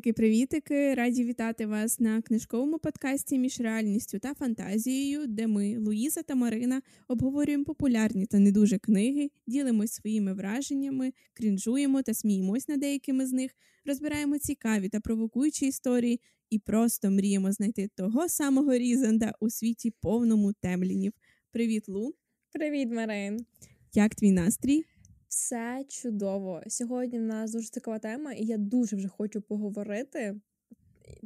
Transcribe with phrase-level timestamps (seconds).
[0.00, 0.94] Привітики-привітики!
[0.94, 6.82] Раді вітати вас на книжковому подкасті між реальністю та фантазією, де ми, Луїза та Марина,
[7.08, 13.32] обговорюємо популярні та не дуже книги, ділимось своїми враженнями, крінжуємо та сміємось над деякими з
[13.32, 13.50] них,
[13.84, 16.20] розбираємо цікаві та провокуючі історії
[16.50, 21.12] і просто мріємо знайти того самого Різанда у світі повному темлінів.
[21.52, 22.14] Привіт, Лу!
[22.52, 23.46] Привіт, Марин!
[23.94, 24.84] Як твій настрій?
[25.30, 26.62] Все чудово.
[26.66, 30.40] Сьогодні в нас дуже цікава тема, і я дуже вже хочу поговорити,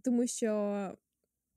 [0.03, 0.53] тому що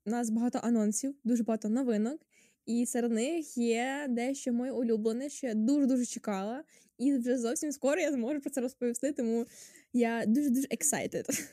[0.06, 2.20] у нас багато анонсів, дуже багато новинок,
[2.66, 6.64] і серед них є дещо моє улюблене, що я дуже-дуже чекала,
[6.98, 9.46] і вже зовсім скоро я зможу про це розповісти, тому
[9.92, 11.48] я дуже-дуже excited.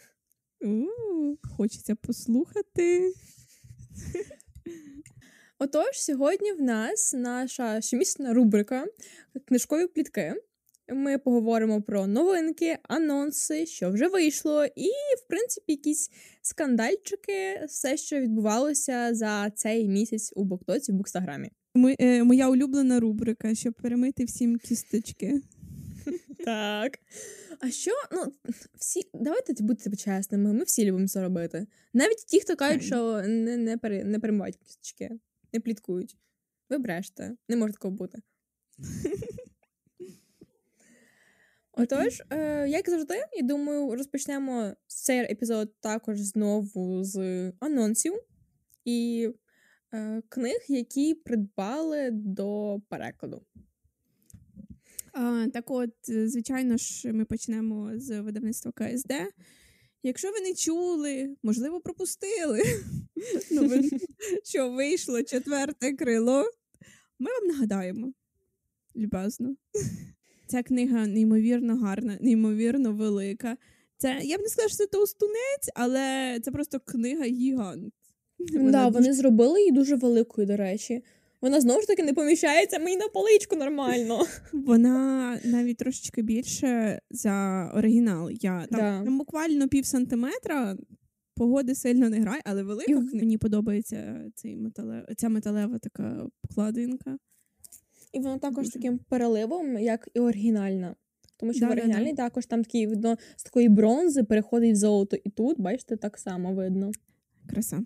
[0.65, 0.85] У,
[1.57, 3.13] Хочеться послухати.
[5.59, 8.85] Отож, сьогодні в нас наша щомісячна рубрика
[9.45, 10.35] книжкові плітки.
[10.89, 16.09] Ми поговоримо про новинки, анонси, що вже вийшло, і, в принципі, якісь
[16.41, 21.51] скандальчики, все, що відбувалося за цей місяць у Боктоці в Букстаграмі.
[21.75, 25.41] Ми, е, моя улюблена рубрика, щоб перемити всім кісточки.
[26.45, 26.99] Так.
[27.59, 28.33] А що, ну,
[28.79, 31.67] всі, давайте бути чесними, ми всі любимо це робити.
[31.93, 35.09] Навіть ті, хто кажуть, що не не, пере, не перемивають кісточки,
[35.53, 36.17] не пліткують.
[36.69, 38.19] Ви бреште, не може такого бути.
[41.77, 48.13] Отож, е, як завжди, я думаю, розпочнемо цей епізод також знову з анонсів
[48.85, 49.29] і
[49.93, 53.41] е, книг, які придбали до перекладу.
[55.13, 59.11] А, Так от, звичайно ж, ми почнемо з видавництва КСД.
[60.03, 62.63] Якщо ви не чули, можливо, пропустили,
[64.43, 66.43] що вийшло четверте крило,
[67.19, 68.13] ми вам нагадаємо.
[68.95, 69.55] Любезно.
[70.47, 73.57] Ця книга неймовірно гарна, неймовірно велика.
[73.97, 77.93] Це я б не сказала, що це товстунець, але це просто книга гігант.
[78.53, 78.99] Вона да, дуже...
[78.99, 81.03] Вони зробили її дуже великою, до речі.
[81.41, 84.25] Вона знову ж таки не поміщається мені на поличку нормально.
[84.53, 88.29] Вона навіть трошечки більше за оригінал.
[88.31, 89.03] Я Там, да.
[89.03, 90.77] там буквально пів сантиметра.
[91.35, 93.15] Погоди сильно не грає, але велика І...
[93.17, 95.05] мені подобається цей метале...
[95.17, 97.17] ця металева така вкладинка.
[98.15, 100.95] І вона також таким переливом, як і оригінальна.
[101.37, 104.75] Тому що да, в оригінальній да, також там такий видно з такої бронзи переходить в
[104.75, 105.17] золото.
[105.23, 106.91] І тут, бачите, так само видно.
[107.49, 107.83] Краса.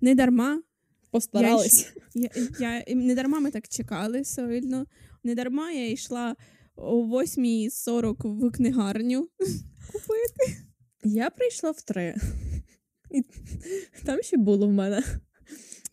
[0.00, 0.62] Не дарма.
[1.10, 1.92] Постарались.
[2.14, 2.28] Я,
[2.60, 4.86] я, я, Не дарма ми так чекали сильно.
[5.24, 6.36] Не дарма я йшла
[6.76, 9.28] о 8.40 в книгарню
[9.92, 10.62] купити.
[11.04, 12.14] Я прийшла в три.
[13.10, 13.22] І
[14.04, 15.02] Там ще було в мене.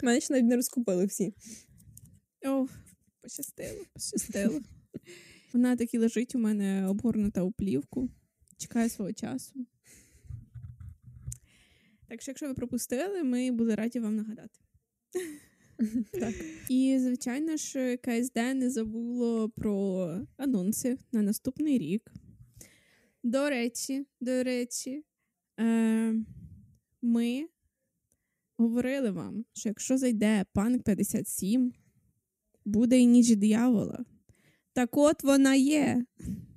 [0.04, 1.34] Мене ще навіть не розкупили всі.
[2.46, 2.68] О,
[3.30, 4.62] Пощастило, пощастило.
[5.54, 8.10] Вона таки лежить у мене обгорнута у плівку,
[8.58, 9.66] чекає свого часу.
[12.08, 14.60] Так що, якщо ви пропустили, ми були раді вам нагадати.
[16.12, 16.36] Так.
[16.70, 20.08] І, звичайно ж, КСД не забуло про
[20.38, 22.12] анонси на наступний рік.
[23.24, 25.04] До речі, до речі,
[25.60, 26.16] е,
[27.02, 27.48] ми
[28.58, 31.74] говорили вам, що якщо зайде панк 57,
[32.70, 34.06] буде і ніч диявола.
[34.74, 36.06] Так от вона є.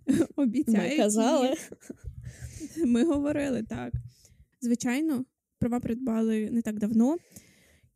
[0.36, 0.92] Обіцяють.
[0.92, 1.54] Ми казали.
[2.86, 3.94] Ми говорили так.
[4.60, 5.24] Звичайно,
[5.58, 7.16] права придбали не так давно,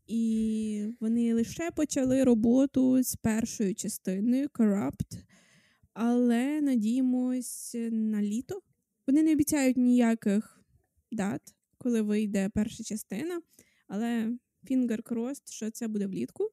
[0.06, 5.18] і вони лише почали роботу з першою частиною Corrupt,
[5.92, 8.60] але надіємось на літо.
[9.06, 10.60] Вони не обіцяють ніяких
[11.12, 11.42] дат,
[11.78, 13.40] коли вийде перша частина,
[13.88, 14.32] але
[14.70, 16.50] finger crossed, що це буде влітку.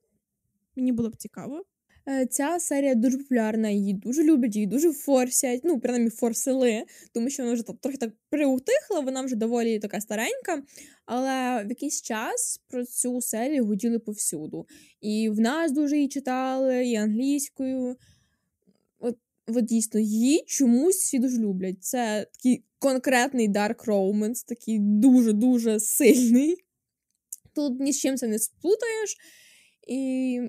[0.75, 1.63] Мені було б цікаво.
[2.09, 7.29] Е, ця серія дуже популярна, її дуже люблять, її дуже форсять, ну, принаймні, форсили, тому
[7.29, 10.63] що вона вже так, трохи так приутихла, вона вже доволі така старенька.
[11.05, 14.67] Але в якийсь час про цю серію гуділи повсюду.
[15.01, 17.95] І в нас дуже її читали, і англійською.
[18.99, 19.17] От,
[19.47, 21.83] от дійсно, її чомусь всі дуже люблять.
[21.83, 26.55] Це такий конкретний Dark Romance, такий дуже-дуже сильний.
[27.55, 29.17] Тут ні з чим це не сплутаєш.
[29.87, 30.41] І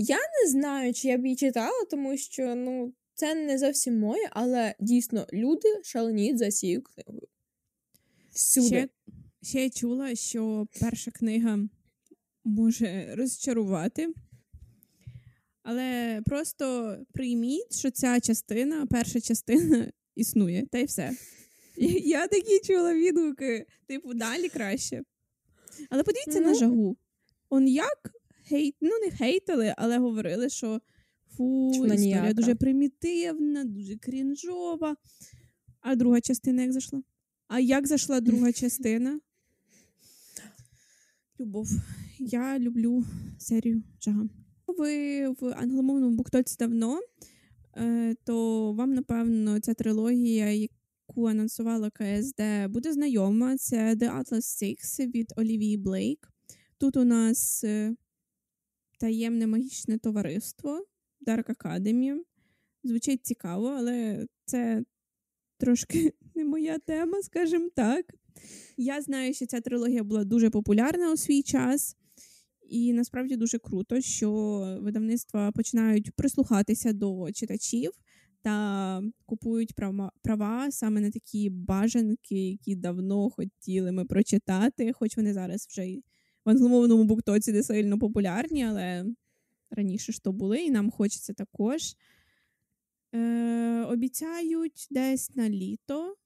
[0.00, 4.28] я не знаю, чи я б її читала, тому що ну, це не зовсім моє,
[4.30, 7.28] але дійсно люди шаленіють за цією книгою.
[8.32, 8.66] Всюди.
[8.66, 8.88] Ще,
[9.42, 11.58] ще я чула, що перша книга
[12.44, 14.08] може розчарувати.
[15.62, 21.12] Але просто прийміть, що ця частина, перша частина існує, та й все.
[22.04, 25.02] Я такі чула відгуки, типу, далі краще.
[25.90, 26.96] Але подивіться ну, на жагу.
[27.48, 28.19] Он як
[28.50, 30.80] хейт, ну не хейтили, але говорили, що
[31.36, 32.32] фу, Чому історія ніяка?
[32.32, 34.96] дуже примітивна, дуже крінжова.
[35.80, 37.02] А друга частина як зайшла?
[37.48, 39.20] А як зайшла друга частина?
[41.40, 41.68] Любов.
[42.18, 43.04] Я люблю
[43.38, 44.28] серію Жага.
[44.66, 47.00] Ви в англомовному буктоці давно,
[47.76, 53.56] е, то вам, напевно, ця трилогія, яку анонсувала КСД, буде знайома.
[53.56, 56.28] Це The Atlas Six від Олівії Блейк.
[56.78, 57.94] Тут у нас е,
[59.00, 60.86] таємне магічне товариство
[61.26, 62.16] Dark Academy.
[62.84, 64.84] Звучить цікаво, але це
[65.58, 68.06] трошки не моя тема, скажімо так.
[68.76, 71.96] Я знаю, що ця трилогія була дуже популярна у свій час,
[72.68, 74.30] і насправді дуже круто, що
[74.80, 77.90] видавництва починають прислухатися до читачів
[78.42, 85.32] та купують права, права саме на такі бажанки, які давно хотіли ми прочитати, хоч вони
[85.32, 85.86] зараз вже
[86.50, 89.04] в англомовному буктоці не сильно популярні, але
[89.70, 91.96] раніше ж то були, і нам хочеться також.
[93.14, 96.16] Е, Обіцяють десь на літо,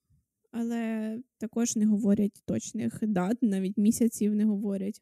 [0.51, 5.01] але також не говорять точних дат, навіть місяців не говорять.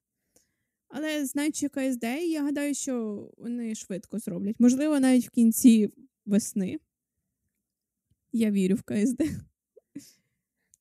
[0.88, 4.56] Але знаючи КСД, я гадаю, що вони швидко зроблять.
[4.60, 5.90] Можливо, навіть в кінці
[6.26, 6.80] весни.
[8.32, 9.22] Я вірю в КСД.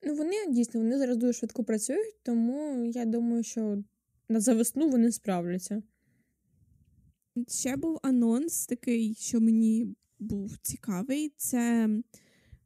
[0.03, 3.83] Ну, вони дійсно вони зараз дуже швидко працюють, тому я думаю, що
[4.29, 5.83] за весну вони справляться.
[7.49, 11.33] Ще був анонс такий, що мені був цікавий.
[11.37, 11.89] Це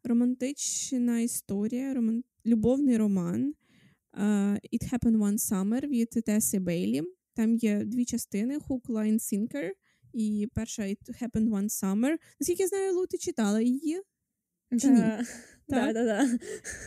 [0.04, 2.24] романтична історія, роман...
[2.46, 3.54] любовний роман
[4.12, 7.02] uh, It Happened One Summer від Теси Бейлі.
[7.34, 9.70] Там є дві частини: Hook, Line, Sinker.
[10.12, 12.16] І перша It Happened One Summer.
[12.40, 14.02] Наскільки я знаю, Лу, ти читала її?
[14.80, 15.00] Чи ні?
[15.00, 15.26] Так,
[15.68, 16.40] так, так.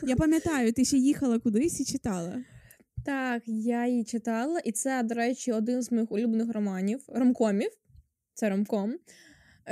[0.03, 2.43] Я пам'ятаю, ти ще їхала кудись і читала.
[3.05, 7.71] Так, я її читала, і це, до речі, один з моїх улюблених романів, ромкомів.
[8.33, 8.99] Це ромком.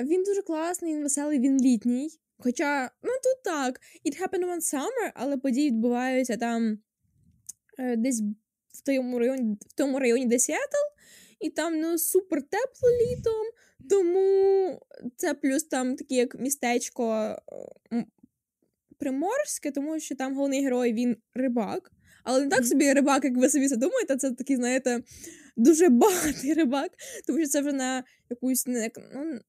[0.04, 2.10] Він дуже класний, він веселий, він літній.
[2.38, 6.80] Хоча, ну тут так, It happened one summer, але події відбуваються там
[7.80, 8.22] е, десь
[8.74, 10.86] в тому районі, в тому районі, де Сіетл,
[11.40, 13.46] і там ну, супер тепло літом,
[13.90, 14.80] тому
[15.16, 17.36] це плюс там таке як містечко
[17.94, 18.06] е,
[18.98, 21.92] приморське, тому що там головний герой він рибак.
[22.30, 25.04] Але не так собі рибак, як ви собі задумаєте, це такий, знаєте,
[25.58, 26.92] дуже багатий рибак,
[27.28, 29.40] тому що це вже на якусь не, ну,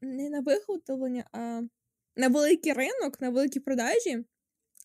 [0.00, 1.62] не на виготовлення, а
[2.16, 4.24] на великий ринок, на великі продажі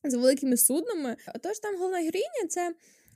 [0.03, 1.17] з великими суднами.
[1.35, 2.73] Отож, там головна героїня це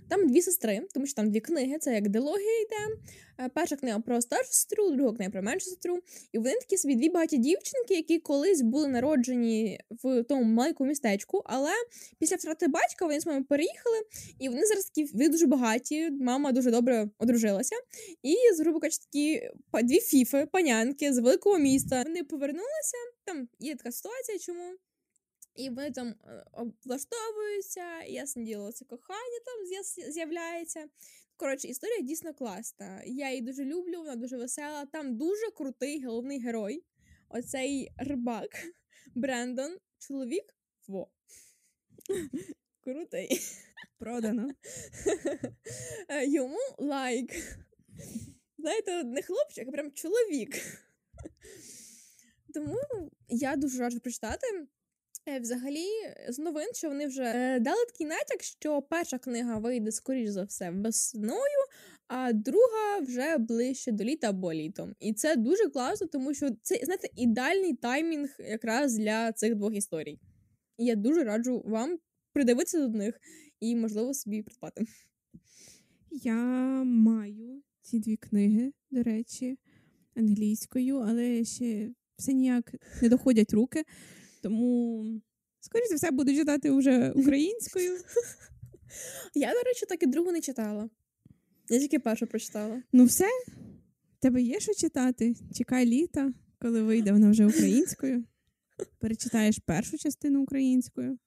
[0.10, 2.96] там дві сестри, тому що там дві книги, це як дилогія йде.
[3.40, 6.00] Е, перша книга про старшу сестру, друга книга про меншу сестру.
[6.32, 11.42] І вони такі собі дві багаті дівчинки, які колись були народжені в тому маленькому містечку,
[11.46, 11.72] але
[12.20, 13.98] після втрати батька вони з мамою переїхали,
[14.40, 16.10] і вони зараз такі ви дуже багаті.
[16.12, 17.76] Мама дуже добре одружилася.
[18.24, 19.50] І, грубо кажучи, такі
[19.84, 22.04] дві фіфи, панянки з великого міста.
[22.04, 22.98] Вони повернулися.
[23.26, 24.89] Там є така ситуація, чому.
[25.60, 26.46] І вони там е,
[26.86, 30.90] влаштовуються, ясне діло, це кохання там з'являється.
[31.38, 33.02] Коротше, історія дійсно класна.
[33.06, 34.86] Я її дуже люблю, вона дуже весела.
[34.86, 36.84] Там дуже крутий головний герой.
[37.30, 38.50] Оцей рибак
[39.16, 40.56] Брендон, чоловік
[40.88, 41.08] во.
[42.82, 43.40] Крутий.
[43.98, 44.52] Продано.
[46.10, 47.32] Е, йому лайк.
[48.58, 50.56] Знаєте, не хлопчик, а прям чоловік.
[52.54, 52.78] Тому
[53.28, 54.68] я дуже раджу прочитати.
[55.38, 55.88] Взагалі,
[56.30, 60.44] з новин, що вони вже е, дали такий натяк, що перша книга вийде, скоріш за
[60.44, 61.66] все, весною,
[62.08, 64.96] а друга вже ближче до літа або літом.
[65.00, 70.20] І це дуже класно, тому що це, знаєте, ідеальний таймінг якраз для цих двох історій.
[70.78, 72.00] І я дуже раджу вам
[72.34, 73.20] придивитися до них
[73.60, 74.86] і, можливо, собі придбати.
[76.12, 76.36] Я
[76.84, 79.58] маю ці дві книги, до речі,
[80.16, 83.84] англійською, але ще все ніяк не доходять руки.
[84.42, 85.06] Тому,
[85.60, 87.92] скоріше все, буду читати вже українською.
[89.36, 90.90] Я, до речі, так і другу не читала.
[91.70, 92.84] Я тільки першу прочитала.
[92.94, 93.28] Ну, все,
[94.20, 95.36] тебе є що читати?
[95.56, 98.24] Чекай літа, коли вийде вона вже українською.
[99.00, 101.18] Перечитаєш першу частину українською.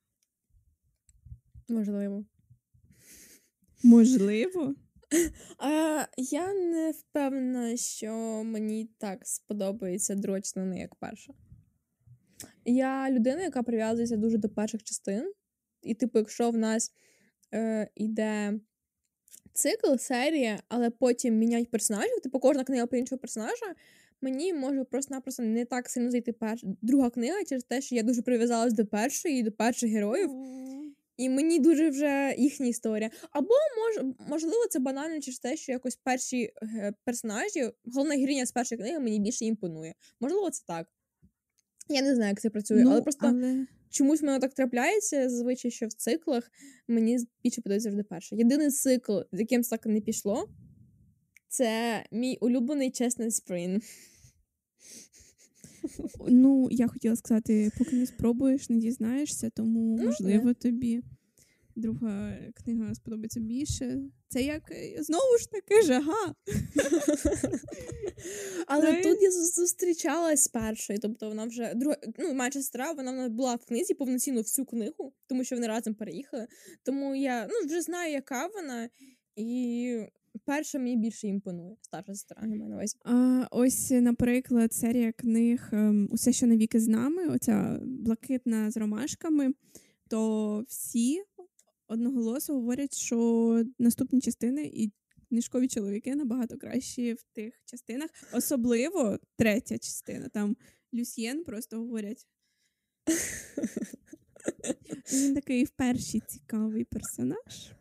[1.69, 2.25] Можливо.
[3.83, 4.75] Можливо.
[5.59, 11.35] А, Я не впевнена, що мені так сподобається друга частина, як перша.
[12.64, 15.33] Я людина, яка прив'язується дуже до перших частин.
[15.83, 16.92] І, типу, якщо в нас
[17.54, 18.61] е, йде
[19.52, 23.75] цикл, серія, але потім міняють персонажів, типу кожна книга про іншого персонажа,
[24.21, 26.61] мені може просто-напросто не так сильно зайти перш...
[26.83, 30.31] друга книга через те, що я дуже прив'язалась до першої і до перших героїв.
[31.16, 33.11] І мені дуже вже їхня історія.
[33.31, 36.52] Або мож, можливо, це банально через те, що якось перші
[37.04, 39.95] персонажі, головна героїня з першої книги мені більше імпонує.
[40.21, 40.88] Можливо, це так.
[41.89, 45.71] Я не знаю, як це працює, ну, але просто але чомусь мене так трапляється, зазвичай,
[45.71, 46.51] що в циклах
[46.89, 48.37] мені більше подобається завжди перше.
[48.37, 50.49] Єдиний цикл, з яким так не пішло,
[51.49, 53.83] це мій улюблений чесний сприн.
[56.29, 60.55] Ну, я хотіла сказати, поки не спробуєш, не дізнаєшся, тому Ну, можливо не.
[60.55, 61.03] тобі
[61.76, 63.99] друга книга сподобається більше.
[64.29, 66.35] Це як е, знову ж таки жага.
[68.67, 69.07] Але Знаєш?
[69.07, 73.64] тут я зустрічалась з першою, тобто вона вже друга, ну, моя сестра, вона була в
[73.64, 76.47] книзі повноцінно всю книгу, тому що вони разом переїхали.
[76.83, 78.88] Тому я ну, вже знаю, яка вона,
[79.37, 79.99] і
[80.45, 81.76] перша мені більше імпонує.
[81.81, 82.97] Старша сестра, я маю на увазі.
[83.05, 89.52] А ось, наприклад, серія книг ем, Усе, що навіки з нами, оця блакитна з ромашками,
[90.09, 91.23] то всі
[91.92, 94.92] одноголосо говорять, що наступні частини і
[95.28, 100.28] книжкові чоловіки набагато кращі в тих частинах, особливо третя частина.
[100.28, 100.56] Там
[100.94, 102.26] Люсьєн просто говорять.
[105.12, 107.72] Він такий в першій цікавий персонаж.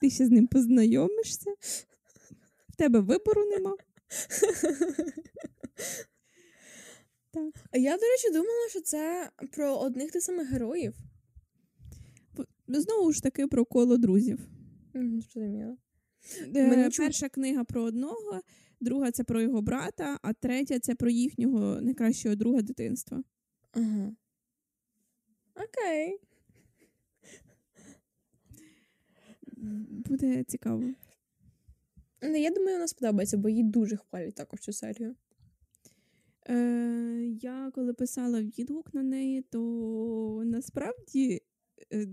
[0.00, 1.54] Ти ще з ним познайомишся.
[2.68, 3.76] В тебе вибору нема.
[7.30, 7.54] Так.
[7.72, 10.94] Я, до речі, думала, що це про одних тих самих героїв.
[12.68, 14.48] В- Знову ж таки про коло друзів.
[14.94, 15.76] Зрозуміло.
[16.56, 18.40] Е, Перша книга про одного,
[18.80, 23.22] друга це про його брата, а третя це про їхнього найкращого друга дитинства.
[23.72, 24.12] Ага.
[25.54, 26.18] Окей.
[29.90, 30.82] Буде цікаво.
[32.22, 35.14] Ну, я думаю, вона сподобається, бо їй дуже хвалять також цю серію.
[36.48, 41.42] Е, я коли писала відгук на неї, то насправді
[41.92, 42.06] е,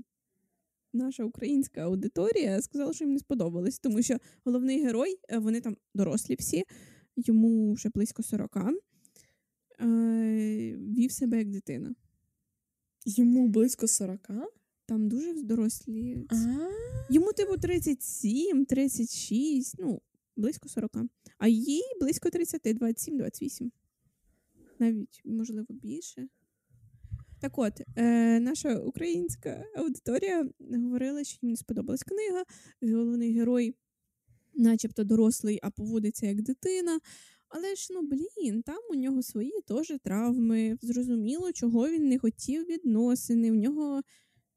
[0.96, 5.78] наша українська аудиторія сказала, що їм не сподобалось, тому що головний герой, е, вони там
[5.94, 6.64] дорослі всі,
[7.16, 8.74] йому вже близько 40, е,
[10.78, 11.96] вів себе як дитина.
[13.06, 14.30] Йому близько 40?
[14.86, 16.28] Там дуже дорослі.
[17.10, 20.02] Йому, типу, 37, 36, ну,
[20.36, 20.92] близько 40.
[21.38, 23.72] А їй близько 30, 27, 28.
[24.80, 26.28] Навіть, можливо, більше.
[27.40, 32.44] Так от, е, наша українська аудиторія говорила, що їм не сподобалась книга.
[32.82, 33.76] Головний герой,
[34.54, 37.00] начебто дорослий, а поводиться як дитина.
[37.48, 40.78] Але ж, ну блін, там у нього свої теж травми.
[40.82, 43.52] Зрозуміло, чого він не хотів відносини.
[43.52, 44.02] У нього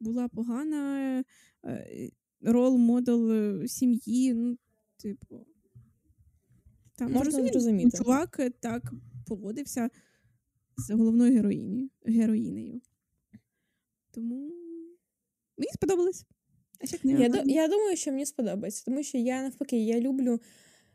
[0.00, 1.25] була погана
[1.64, 4.35] е, рол-модел е, сім'ї.
[4.35, 4.58] Ну,
[4.97, 5.47] типу.
[6.97, 7.99] Там Можна зрозуміти.
[7.99, 8.92] Чувак е, так
[9.26, 9.90] поводився
[10.78, 12.80] з головною героїні, героїнею.
[14.11, 14.35] Тому
[15.58, 16.25] мені сподобалось.
[16.80, 17.23] А ще книга.
[17.23, 20.40] я, я думаю, що мені сподобається, тому що я навпаки, я люблю,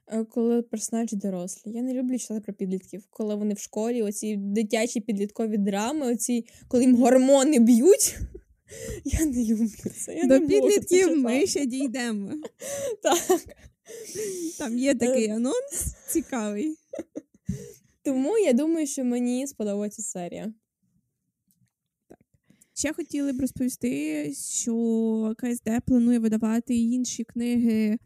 [0.08, 1.72] е, коли персонажі дорослі.
[1.72, 6.46] Я не люблю читати про підлітків, коли вони в школі, оці дитячі підліткові драми, оці,
[6.68, 8.18] коли їм гормони б'ють.
[9.06, 10.16] Я не люблю це.
[10.16, 12.32] Я До не можу це підлітків ми ще дійдемо.
[13.04, 13.46] Так.
[14.58, 16.78] Там є такий анонс цікавий.
[18.04, 20.54] Тому я думаю, що мені сподобається серія.
[22.76, 27.98] Ще хотіли б розповісти, що КСД планує видавати інші книги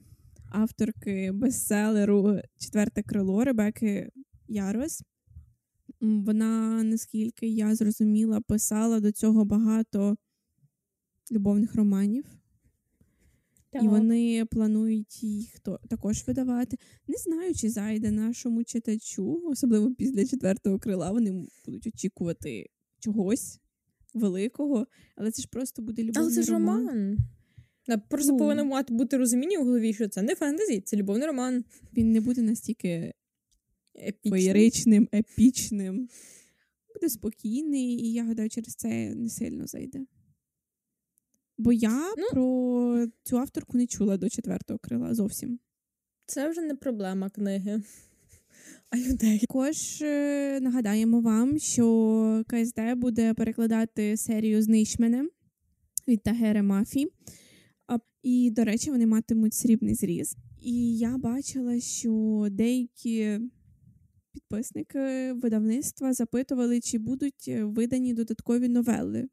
[0.52, 4.12] авторки бестселеру Четверте крило Ребеки
[4.48, 5.04] Ярос.
[6.02, 10.18] Вона, наскільки я зрозуміла, писала до цього багато
[11.32, 12.37] любовних романів.
[13.74, 15.60] І вони планують їх
[15.90, 16.78] також видавати.
[17.08, 21.12] Не знаю, чи зайде нашому читачу, особливо після четвертого крила.
[21.12, 22.70] Вони будуть очікувати
[23.00, 23.60] чогось
[24.14, 27.18] великого, але це ж просто буде любовний Але це ж роман.
[27.88, 28.38] Да, Просто Ну.
[28.38, 31.66] повинно мати бути розуміння в голові, що це не фентезі, це любовний роман.
[31.98, 33.14] Він не буде настільки
[34.30, 36.10] феєричним, епічним.
[36.94, 40.06] Буде спокійний, і я гадаю, через це не сильно зайде.
[41.58, 42.26] Бо я Ну.
[42.32, 45.60] про цю авторку не чула до четвертого крила зовсім.
[46.26, 47.82] Це вже не проблема книги,
[48.90, 49.40] а людей.
[49.40, 55.30] Також е, нагадаємо вам, що КСД буде перекладати серію «Знищ мене»
[56.08, 57.08] від Тагери Мафі.
[58.24, 60.36] І, до речі, вони матимуть срібний зріз.
[60.62, 63.40] І я бачила, що деякі
[64.32, 69.28] підписники видавництва запитували, чи будуть е, видані додаткові новели,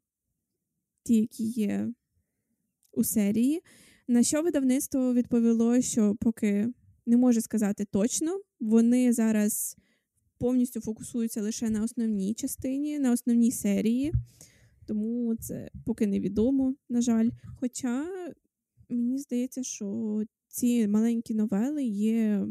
[1.03, 1.93] ті, які є
[2.95, 3.61] у серії.
[4.07, 6.67] На що видавництво відповіло, що поки
[7.05, 9.77] не може сказати точно, вони зараз
[10.37, 14.13] повністю фокусуються лише на основній частині, на основній серії.
[14.87, 17.29] Тому це поки невідомо, на жаль.
[17.59, 18.07] Хоча
[18.89, 22.47] мені здається, що ці маленькі новели є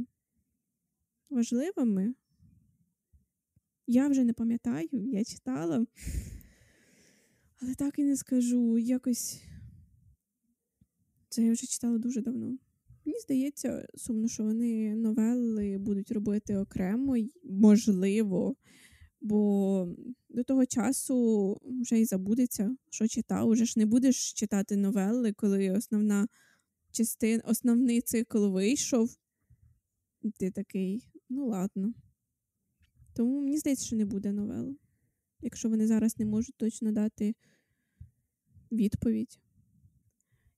[1.30, 2.14] важливими.
[3.86, 5.86] Я вже не пам'ятаю, я читала.
[7.60, 8.78] Але так і не скажу.
[8.78, 9.42] Якось
[11.34, 12.58] це я вже читала дуже давно.
[13.04, 18.56] Мені здається, сумно, що вони новели будуть робити окремо, можливо,
[19.20, 19.88] бо
[20.28, 23.48] до того часу вже й забудеться, що читав.
[23.48, 26.28] Уже ж не будеш читати новели, коли основна
[26.92, 29.16] частина, основний цикл вийшов.
[30.38, 31.94] Ти такий, ну ладно.
[33.14, 34.76] Тому мені здається, що не буде новел.
[35.40, 37.34] Якщо вони зараз не можуть точно дати
[38.72, 39.38] відповідь.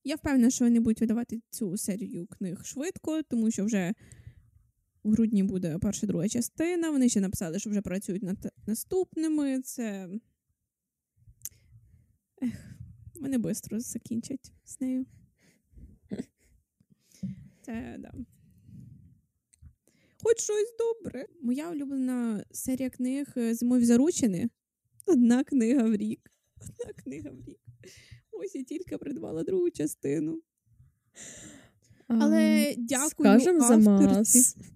[0.06, 3.94] Я впевнена, що вони будуть видавати цю серію книг швидко, тому що вже
[5.04, 6.90] в грудні буде перша друга частина.
[6.90, 9.62] Вони ще написали, що вже працюють над наступними.
[9.62, 10.08] Це.
[12.42, 12.76] Ех,
[13.14, 15.06] Вони швидко закінчать з нею.
[17.62, 18.14] Це да.
[20.22, 21.26] Хоч щось добре.
[21.42, 24.48] Моя улюблена серія книг Зимові заручини.
[25.06, 26.30] Одна книга в рік.
[26.60, 27.60] Одна книга в рік.
[28.38, 30.40] Ось я тільки придбала другу частину.
[32.08, 34.56] Але дякую Скажем за мас.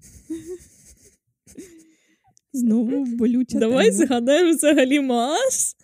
[2.52, 4.06] Знову болюча Давай тема.
[4.06, 5.76] згадаємо взагалі мас.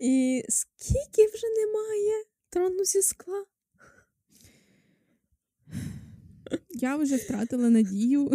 [0.00, 3.44] І скільки вже немає трону зі скла?
[6.70, 8.30] Я вже втратила надію.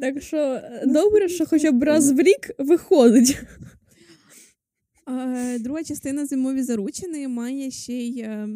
[0.00, 3.38] Так що е, добре, що хоча б раз в рік виходить.
[5.06, 8.48] А, Друга частина зимові заручини має ще й е,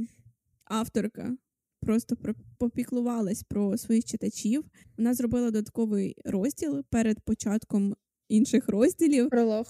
[0.64, 1.36] авторка.
[1.80, 4.64] Просто про, попіклувалась про своїх читачів.
[4.98, 7.96] Вона зробила додатковий розділ перед початком
[8.28, 9.30] інших розділів.
[9.30, 9.66] Пролог.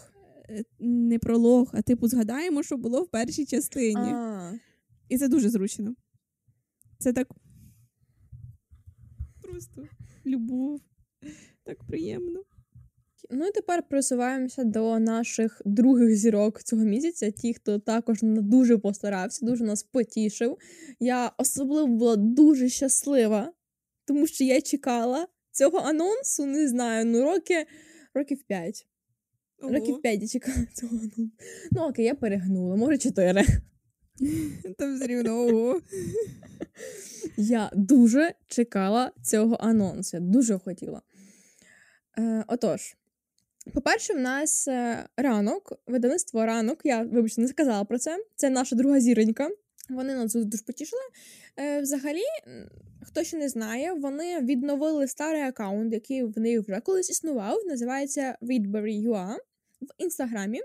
[0.51, 4.11] Е, Не пролог, а типу згадаємо, що було в першій частині.
[4.11, 4.53] А,
[5.09, 5.95] І це дуже зручно.
[6.99, 7.29] Це так
[9.43, 9.89] просто
[10.27, 10.81] любов.
[11.65, 12.43] Так приємно.
[13.31, 17.31] Ну і тепер просуваємося до наших других зірок цього місяця.
[17.31, 20.59] Ті, хто також дуже постарався, дуже нас потішив.
[21.01, 23.53] Я особливо була дуже щаслива,
[24.05, 27.67] тому що я чекала цього анонсу, не знаю, ну роки,
[28.15, 28.87] років 5.
[29.63, 31.31] Років 5 я чекала цього анонсу.
[31.73, 33.45] Ну окей, я перегнула, може 4.
[34.79, 35.81] Там все рівно ого.
[37.37, 40.17] Я дуже чекала цього анонсу.
[40.17, 41.03] Я дуже хотіла.
[42.19, 42.97] Е, отож,
[43.75, 46.81] по-перше, в нас е, ранок, видавництво ранок.
[46.85, 48.25] Я, вибачте, не сказала про це.
[48.37, 49.51] Це наша друга зіронька.
[49.89, 51.03] Вони нас дуже потішили.
[51.57, 52.23] Е, взагалі,
[53.03, 57.59] хто ще не знає, вони відновили старий аккаунт, який в них вже колись існував.
[57.67, 59.37] Називається Readberry.ua
[59.81, 60.61] в інстаграмі.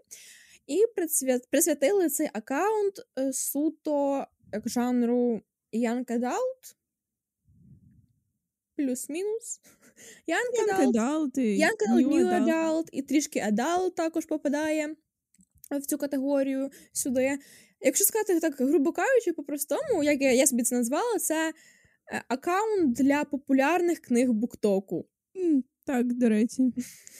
[0.68, 4.28] І присвя- присвятили цей аккаунт е, суто
[4.66, 5.42] жанру
[5.74, 6.76] Young Adult.
[8.88, 9.60] Плюс-мінус.
[10.28, 12.43] Young Adult, Young Adult, New Adult.
[12.48, 14.96] Adult і трішки Adult також попадає
[15.72, 17.38] в цю категорію сюди.
[17.82, 21.54] Якщо сказати так, грубо кажучи, по-простому, як я, я собі це назвала, це
[22.13, 25.06] е, аккаунт для популярних книг Буктоку.
[25.38, 26.74] М, Так, до речі.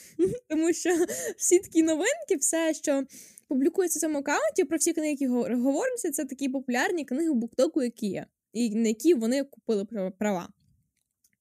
[0.48, 0.90] Тому що
[1.36, 3.04] всі такі новинки, все, що
[3.48, 7.82] публікується в цьому аккаунті, про всі книги, які го- говоряться, це такі популярні книги Буктоку,
[7.82, 9.84] які є, і на які вони купили
[10.18, 10.48] права.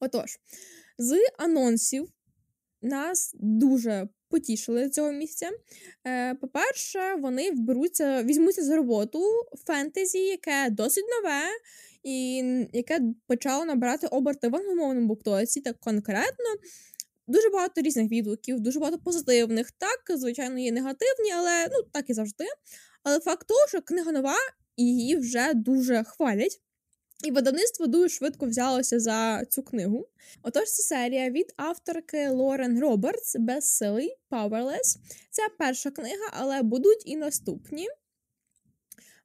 [0.03, 0.39] Отож,
[0.97, 2.09] з анонсів
[2.81, 5.51] нас дуже потішили цього місця.
[6.07, 9.23] Е, по-перше, вони вберуться, візьмуться за роботу
[9.65, 11.41] фентезі, яке досить нове,
[12.03, 12.37] і
[12.73, 16.45] яке почало набирати оберти в англомовному буктоці, так конкретно.
[17.27, 19.71] Дуже багато різних відгуків, дуже багато позитивних.
[19.71, 22.45] Так, звичайно, є негативні, але ну так і завжди.
[23.03, 24.35] Але факт того, що книга нова,
[24.77, 26.61] її вже дуже хвалять.
[27.23, 30.07] І видавництво дуже швидко взялося за цю книгу.
[30.41, 34.97] Отож, це серія від авторки Лорен Робертс «Безсилий Powerless.
[35.29, 37.87] Це перша книга, але будуть і наступні.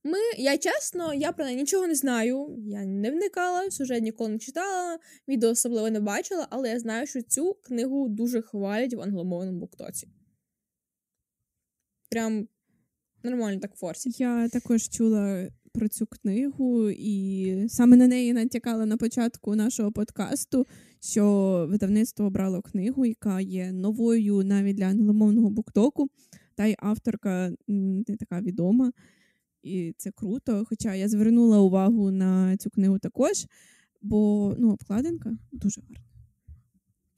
[0.04, 2.56] Ми, я чесно, я про неї нічого не знаю.
[2.66, 4.98] Я не вникала, сюжет ніколи не читала,
[5.28, 10.08] відео особливо не бачила, але я знаю, що цю книгу дуже хвалять в англомовному буктоці.
[12.10, 12.48] Прям
[13.22, 14.20] нормально так форсять.
[14.20, 20.66] Я також чула про цю книгу, і саме на неї натякала на початку нашого подкасту,
[21.00, 26.08] що видавництво обрало книгу, яка є новою навіть для англомовного буктоку,
[26.54, 28.92] та й авторка не така відома.
[29.62, 30.64] І це круто.
[30.68, 33.46] Хоча я звернула увагу на цю книгу також,
[34.02, 36.04] бо ну, обкладинка дуже гарна.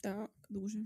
[0.01, 0.29] Так.
[0.49, 0.79] Дуже.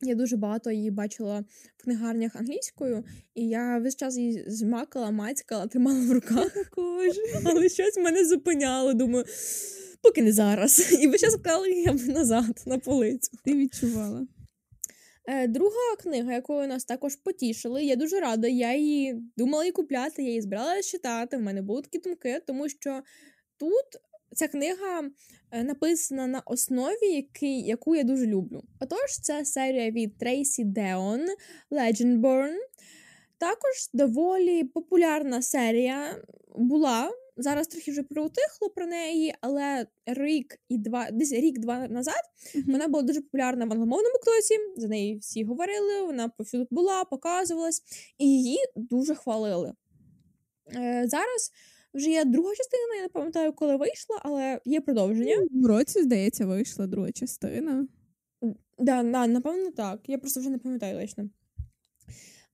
[0.00, 1.44] Я дуже багато її бачила
[1.76, 3.04] в книгарнях англійською,
[3.34, 6.54] і я весь час її змакала, мацькала, тримала в руках.
[6.54, 7.16] Також.
[7.44, 8.94] Але щось мене зупиняло.
[8.94, 9.24] Думаю,
[10.02, 10.92] поки не зараз.
[11.00, 13.30] І весь час вклала її назад на полицю.
[13.44, 14.26] Ти відчувала.
[15.26, 18.48] Е, Друга книга, якою нас також потішили, я дуже рада.
[18.48, 21.36] Я її думала її купляти, я її збиралася читати.
[21.36, 23.02] В мене були такі думки, тому що
[23.56, 24.00] тут
[24.34, 25.10] ця книга
[25.50, 28.62] е, написана на основі, який, яку я дуже люблю.
[28.80, 31.20] Отож, це серія від Трейсі Деон
[31.70, 32.54] Legendborn.
[33.38, 36.22] Також доволі популярна серія
[36.56, 37.10] була.
[37.36, 42.22] Зараз трохи вже приутихло про неї, але рік і два десь рік-два назад
[42.54, 42.64] Мгм.
[42.72, 44.54] вона була дуже популярна в англомовному класі.
[44.76, 47.82] За неї всі говорили, вона повсюди була, показувалась,
[48.18, 49.72] і її дуже хвалили.
[50.76, 51.52] Е, зараз
[51.94, 55.36] вже є друга частина, я не пам'ятаю, коли вийшла, але є продовження.
[55.50, 57.86] В році, здається, вийшла друга частина.
[58.78, 60.00] Да, да, напевно, так.
[60.06, 61.28] Я просто вже не пам'ятаю точно.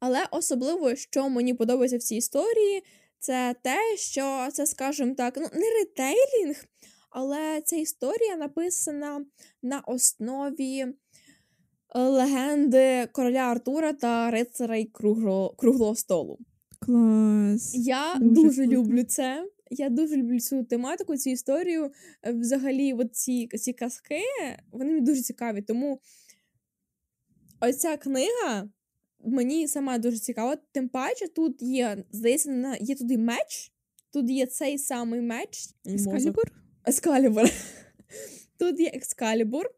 [0.00, 2.82] Але особливо, що мені подобається в цій історії,
[3.18, 6.64] це те, що це, скажімо так, ну, не ретейлінг,
[7.10, 9.24] але ця історія написана
[9.62, 10.94] на основі е,
[11.94, 16.38] легенди короля Артура та рицарей круглого, круглого столу.
[16.80, 17.74] Клас.
[17.74, 19.48] Я Дуже дуже, люблю це.
[19.70, 21.90] Я дуже люблю цю тематику, цю історію.
[22.22, 24.20] Е, Взагалі, от ці, ці казки,
[24.72, 25.62] вони мені дуже цікаві.
[25.62, 26.00] Тому
[27.60, 28.68] оця книга
[29.24, 30.56] мені сама дуже цікава.
[30.72, 33.72] Тим паче, тут є, здається, є туди меч.
[34.12, 35.68] Тут є цей самий меч.
[35.86, 36.44] Ескалібур?
[36.88, 37.44] Ескалібур.
[38.58, 39.70] Тут є Екскалібур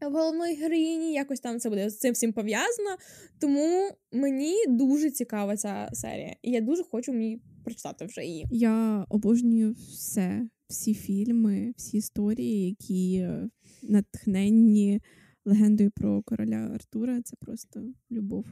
[0.00, 2.96] головної героїні, якось там це буде з цим всім пов'язано.
[3.38, 6.36] Тому мені дуже цікава ця серія.
[6.42, 8.46] І я дуже хочу мені прочитати вже її.
[8.50, 13.48] Я обожнюю все, всі фільми, всі історії, які е,
[13.82, 15.00] натхненні
[15.44, 17.22] легендою про короля Артура.
[17.22, 18.46] Це просто любов.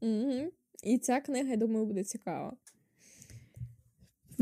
[0.00, 0.50] Угу.
[0.84, 2.56] І ця книга, я думаю, буде цікава.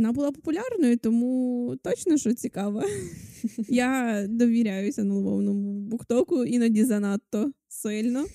[0.00, 2.84] Вона була популярною, тому точно що цікава.
[3.68, 8.26] Я довіряюся англомовному буктоку, іноді занадто сильно.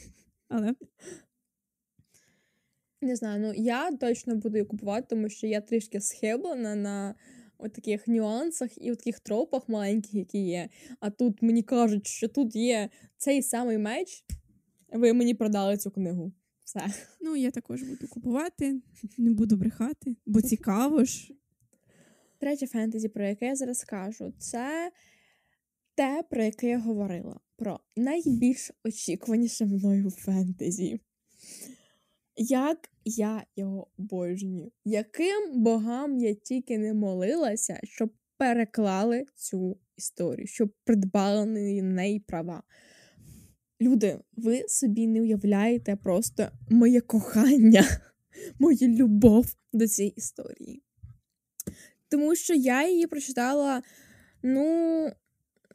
[0.48, 0.76] Але
[3.02, 7.16] Не знаю, ну я точно буду її купувати, тому що я трішки схиблена на
[7.58, 10.70] от таких нюансах і от таких тропах маленьких, які є.
[11.00, 14.26] А тут мені кажуть, що тут є цей самий меч.
[14.94, 16.32] Ви мені продали цю книгу.
[16.64, 16.82] Все.
[17.22, 18.82] ну, я також буду купувати,
[19.18, 21.34] не буду брехати, бо цікаво ж.
[22.40, 24.92] Третє фентезі, про яке я зараз кажу, це
[25.96, 27.40] те, про яке я говорила.
[27.58, 31.00] Про найбільш очікуваніше мною фентезі.
[32.38, 34.72] Як я його обожнюю.
[34.86, 42.64] Яким богам я тільки не молилася, щоб переклали цю історію, щоб придбали на неї права.
[43.82, 47.84] Люди, ви собі не уявляєте просто моє кохання,
[48.60, 50.85] мою любов до цієї історії.
[52.10, 53.84] Тому що я її прочитала,
[54.44, 55.12] ну,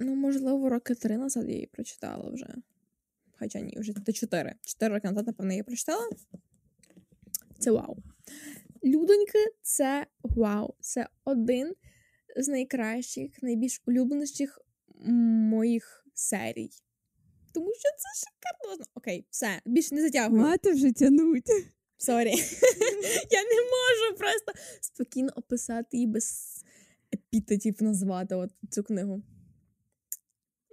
[0.00, 2.54] ну, можливо, роки три назад я її прочитала вже.
[3.38, 4.54] Хоча ні, вже до чотири.
[4.62, 6.10] Чотири роки назад, напевно, я її прочитала.
[7.58, 7.96] Це вау.
[8.84, 10.74] Людоньки, це вау.
[10.80, 11.74] Це один
[12.36, 14.58] з найкращих, найбільш улюбленіших
[15.50, 16.70] моїх серій.
[17.52, 18.84] Тому що це шикарно.
[18.94, 20.42] Окей, все, більше не затягую.
[20.42, 21.50] Мати вже тянуть.
[22.02, 22.30] Сорі.
[23.30, 26.60] Я не можу просто спокійно описати і без
[27.14, 29.22] епітетів назвати от цю книгу.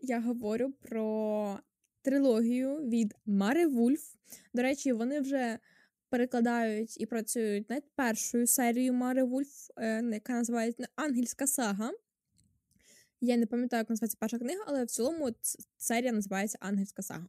[0.02, 1.60] Я говорю про
[2.02, 4.16] трилогію від Мари Вульф.
[4.54, 5.60] До речі, вони вже
[6.10, 11.92] перекладають і працюють над першою серією Мари Вульф, е, яка називається Ангельська сага.
[13.22, 15.30] Я не пам'ятаю, як називається перша книга, але в цілому
[15.78, 17.28] серія називається Ангельська сага.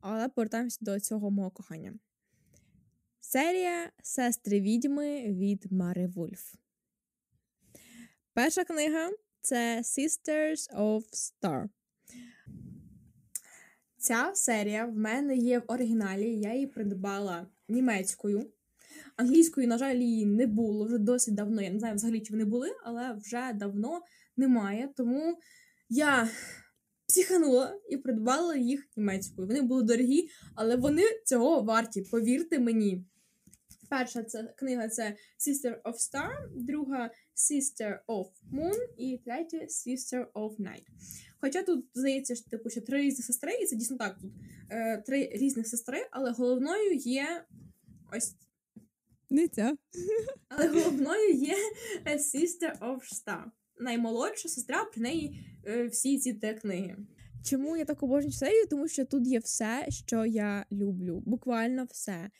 [0.00, 1.94] Але повертаємося до цього мого кохання.
[3.32, 6.54] Серія Сестри відьми від Мари Вульф.
[8.34, 11.68] Перша книга це Sisters of Star.
[13.98, 16.40] Ця серія в мене є в оригіналі.
[16.40, 18.50] Я її придбала німецькою.
[19.16, 21.62] Англійською, на жаль, її не було вже досить давно.
[21.62, 24.02] Я не знаю взагалі, чи вони були, але вже давно
[24.36, 24.88] немає.
[24.96, 25.38] Тому
[25.88, 26.28] я
[27.06, 29.48] психанула і придбала їх німецькою.
[29.48, 33.04] Вони були дорогі, але вони цього варті, повірте мені.
[33.90, 40.56] Перша це книга це Sister of Star, друга Sister of Moon і третя Sister of
[40.56, 40.84] Night.
[41.40, 44.32] Хоча тут здається, що типу що три різних сестри, і це дійсно так тут
[44.70, 47.44] е, три різних сестри, але головною є
[48.16, 48.34] ось.
[49.30, 49.76] Не ця.
[50.48, 51.56] Але головною є
[52.06, 53.44] е, Sister of Star.
[53.78, 56.96] Наймолодша сестра, при неї е, всі ці три книги.
[57.44, 58.66] Чому я так обожнюю серію?
[58.66, 61.22] Тому що тут є все, що я люблю.
[61.26, 62.30] Буквально все.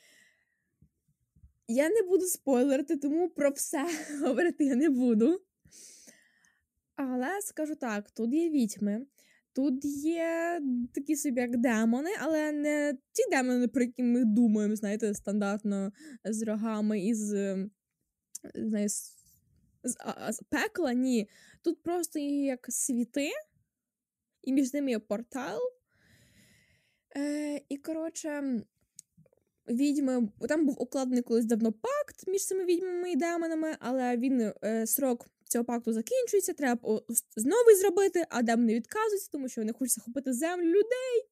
[1.71, 3.85] Я не буду спойлерити, тому про все
[4.21, 5.41] говорити я не буду.
[6.95, 9.05] Але скажу так: тут є відьми,
[9.53, 10.61] Тут є
[10.93, 15.91] такі собі як демони, але не ті демони, про які ми думаємо, знаєте, стандартно
[16.23, 17.55] з рогами і з,
[18.55, 19.15] знає, з,
[19.83, 19.95] з,
[20.29, 20.93] з пекла.
[20.93, 21.29] Ні.
[21.63, 23.29] Тут просто є як світи,
[24.41, 25.59] і між ними є портал.
[27.17, 28.63] Е, І, коротше,
[29.71, 30.29] відьми.
[30.49, 35.27] Там був укладений колись давно пакт між цими відьмами і демонами, але він е, срок
[35.51, 37.01] цього пакту закінчується, треба
[37.35, 41.29] знову зробити, а демони відказуються, тому що вони хочуть захопити землю людей.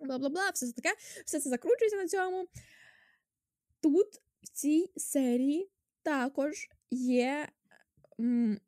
[0.00, 2.48] Бла бла бла, все це таке, все це закручується на цьому.
[3.80, 4.06] Тут
[4.42, 5.70] в цій серії
[6.02, 7.48] також є.
[8.20, 8.60] М,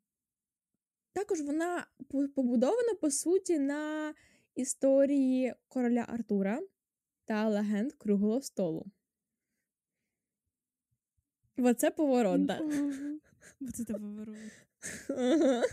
[1.13, 1.87] також вона
[2.35, 4.13] побудована, по суті, на
[4.55, 6.61] історії короля Артура
[7.25, 8.85] та легенд Круглого столу.
[11.59, 12.61] Оце поворот, так.
[13.61, 14.35] Оце це поворот.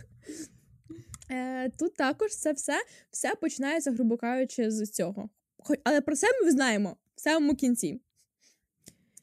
[1.30, 5.30] Е, Тут також це все все починається, грубо кажучи, з цього.
[5.84, 8.00] Але про це ми знаємо в самому кінці.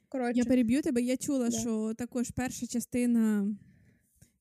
[0.09, 0.39] Коротше.
[0.39, 1.01] Я переб'ю тебе.
[1.01, 1.59] Я чула, да.
[1.59, 3.47] що також перша частина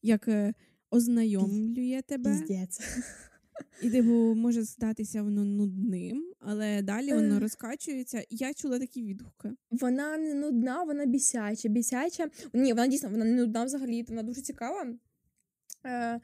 [0.03, 0.55] як е,
[0.91, 2.31] ознайомлює тебе.
[2.31, 2.81] Піздець.
[3.83, 8.25] І типу, може здатися воно нудним, але далі воно розкачується.
[8.31, 9.53] Я чула такі відгуки.
[9.71, 11.69] Вона не нудна, вона бісяча.
[11.69, 12.31] Бісяча.
[12.53, 14.95] Ні, вона дійсно вона не нудна взагалі, вона дуже цікава.
[15.87, 16.21] Е,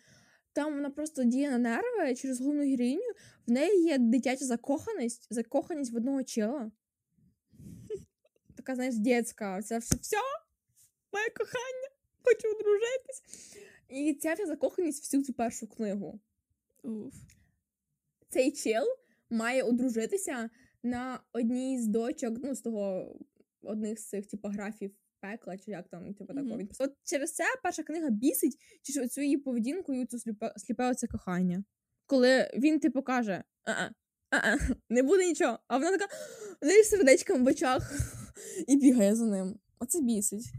[0.53, 3.13] Там вона просто діє на нерви через головну героїню.
[3.47, 6.71] В неї є дитяча закоханість, закоханість в одного чела.
[8.57, 9.63] Така, знаєш, дітська.
[9.63, 10.17] Це все, все,
[11.13, 11.89] моє кохання,
[12.25, 13.23] хочу одружитись.
[13.89, 16.21] І ця вся закоханість всю цю першу книгу.
[16.83, 17.15] Уф.
[18.29, 18.87] Цей чел
[19.31, 20.51] має одружитися
[20.83, 23.17] на одній з дочок, ну, з того
[23.63, 26.57] одних з цих типографів пекла, чи як там, типу, такого.
[26.57, 26.77] Mm-hmm.
[26.79, 30.91] От через це перша книга бісить, чи ж оцю її поведінку і цю сліпе, сліпе
[30.91, 31.65] оце кохання.
[32.07, 33.91] Коли він, типу, каже: а
[34.31, 34.57] а
[34.91, 35.59] не буде нічого.
[35.69, 36.15] А вона така
[36.63, 37.93] неї сердечком в очах
[38.67, 39.59] і бігає за ним.
[39.79, 40.53] Оце бісить.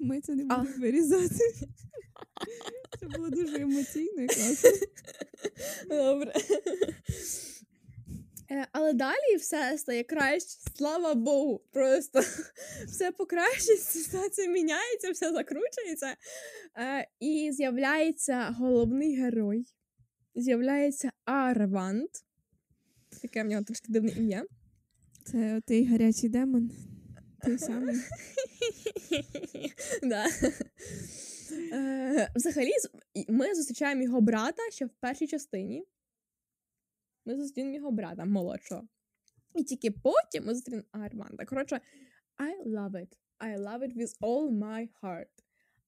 [0.00, 1.34] Ми це не будемо вирізати.
[3.00, 4.70] Це було дуже емоційно і класно.
[5.88, 6.32] Добре.
[8.50, 11.62] Е, але далі все стає краще, слава Богу.
[11.72, 12.20] Просто
[12.86, 16.16] все покращується, ситуація міняється, все закручується.
[16.78, 19.66] Е, і з'являється головний герой.
[20.34, 22.10] З'являється Арвант.
[23.22, 24.44] Таке в нього трошки дивне ім'я.
[25.24, 26.70] Це той гарячий демон.
[27.44, 27.96] Той самий.
[30.02, 30.26] Да.
[31.52, 32.70] Е, Взагалі,
[33.28, 35.84] ми зустрічаємо його брата ще в першій частині.
[37.26, 38.88] Ми зустрінемо його брата молодшого.
[39.54, 41.44] І тільки потім ми зустрінемо Арманда.
[41.44, 41.80] Коротше,
[42.38, 43.08] I love it.
[43.38, 45.30] I love it with all my heart.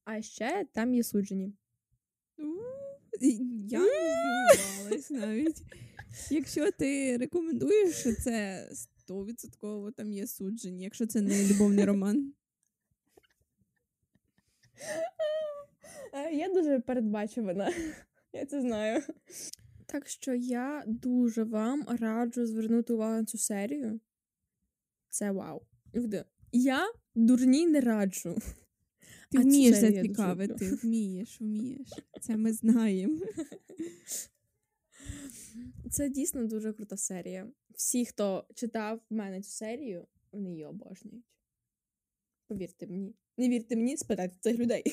[0.04, 1.52] А ще там є суджені.
[3.68, 5.62] Я не здивувалась навіть.
[6.30, 8.68] Якщо ти рекомендуєш, що це
[9.08, 12.32] 100% там є суджені, якщо це не любовний роман.
[16.12, 17.72] Е, я дуже передбачувана.
[18.32, 19.02] Я це знаю.
[19.86, 24.00] Так що я дуже вам раджу звернути увагу на цю серію.
[25.08, 25.62] Це вау.
[26.52, 28.38] Я дурні не раджу.
[29.30, 31.88] Ти вмієш зацікавити, вмієш, вмієш.
[32.20, 33.20] Це ми знаємо.
[35.90, 37.48] Це дійсно дуже крута серія.
[37.74, 41.24] Всі, хто читав в мене цю серію, вони її обожнюють.
[42.48, 43.14] Повірте мені.
[43.36, 44.84] Не вірте мені, спитайте цих людей.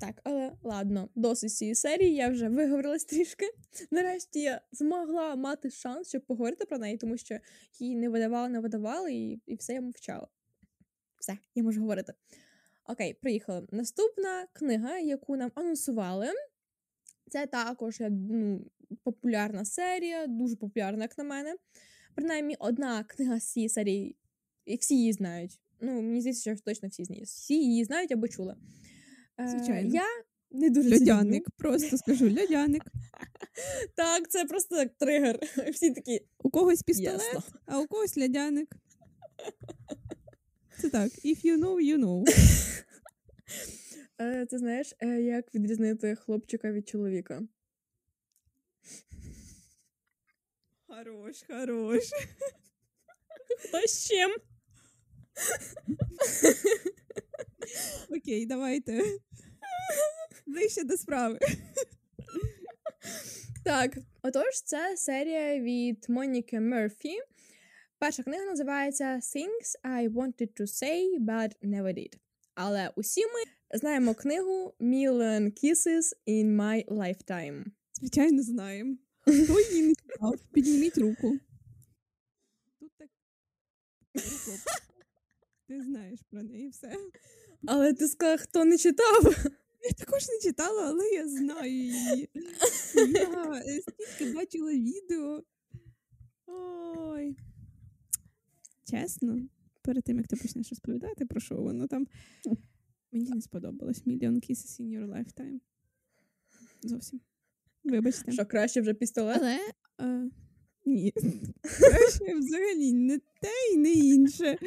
[0.00, 3.46] Так, але ладно, досить цієї серії я вже виговорилась трішки.
[3.90, 7.38] Нарешті я змогла мати шанс, щоб поговорити про неї, тому що
[7.78, 10.28] її не видавали, не видавали, і і все я мовчала.
[11.18, 12.12] Все, я можу говорити.
[12.88, 13.66] Окей, приїхали.
[13.70, 16.26] Наступна книга, яку нам анонсували,
[17.30, 18.66] це також ну,
[19.02, 21.56] популярна серія, дуже популярна, як на мене.
[22.14, 24.16] Принаймні, одна книга з цієї серії,
[24.64, 25.60] і всі її знають.
[25.80, 27.26] Ну, мені здається, що точно всі знають.
[27.26, 28.56] Всі її знають або чули.
[29.40, 29.94] Е, Звичайно.
[29.94, 30.04] Я
[30.50, 32.82] не дуже Льодяник, просто скажу льодяник.
[33.94, 35.38] Так, це просто як тригер.
[35.72, 36.20] Всі такі.
[36.38, 37.42] У когось пістолет, Ясно.
[37.66, 38.76] а у когось льодяник.
[40.80, 41.10] Це так.
[41.12, 42.24] If you know, you know.
[44.18, 47.42] Е, ти знаєш, е, як відрізнити хлопчика від чоловіка?
[50.90, 52.10] Хорош, хорош.
[53.58, 54.30] Хто з чим?
[58.16, 59.02] Окей, давайте.
[60.46, 61.38] Ближче до справи.
[63.64, 67.18] Так, отож, це серія від Моніки Мерфі.
[67.98, 72.14] Перша книга називається Things I Wanted to Say, but Never Did.
[72.54, 77.64] Але усі ми знаємо книгу Million Kisses in My Lifetime.
[77.92, 78.96] Звичайно, знаємо.
[79.30, 80.34] Хто її не читав?
[80.52, 81.38] Підніміть руку.
[82.80, 83.08] Тут так.
[84.14, 84.58] Руку.
[85.66, 86.96] Ти знаєш про неї все.
[87.66, 89.22] Але ти сказала, хто не читав.
[89.82, 92.28] Я також не читала, але я знаю її.
[92.94, 95.42] Я стільки бачила відео.
[96.46, 97.36] Ой.
[98.90, 99.38] Чесно,
[99.82, 102.06] перед тим, як ти почнеш розповідати про що воно там.
[103.12, 105.60] Мені не сподобалось Million Kisses in Your Lifetime.
[106.82, 107.20] Зовсім.
[107.84, 108.32] Вибачте.
[108.32, 109.38] Що краще вже пістолет?
[109.40, 109.58] Але
[110.00, 110.30] е,
[110.86, 111.12] ні.
[111.62, 114.58] Краще взагалі не те і не інше.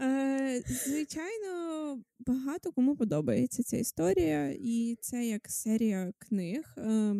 [0.00, 6.74] Е, звичайно, багато кому подобається ця історія, і це як серія книг.
[6.78, 7.14] Е,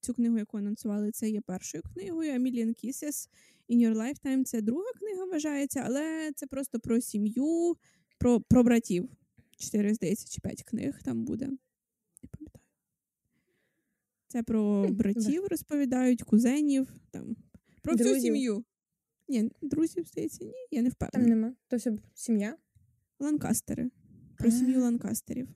[0.00, 2.32] цю книгу, яку анонсували, це є першою книгою.
[2.32, 3.28] A Million Kisses
[3.70, 7.76] in Your Lifetime це друга книга вважається, але це просто про сім'ю,
[8.18, 9.08] про, про братів.
[9.58, 11.50] Чотири, здається, чи п'ять книг там буде.
[14.36, 17.36] Це про братів розповідають, кузенів, там,
[17.82, 18.64] про всю сім'ю.
[19.28, 21.34] Ні, друзів, здається, ні, я не Там впевнена.
[21.34, 21.54] нема.
[21.68, 22.56] То все сім'я.
[23.20, 23.90] Ланкастери.
[24.38, 24.80] Про сім'ю.
[24.80, 25.48] Ланкастерів.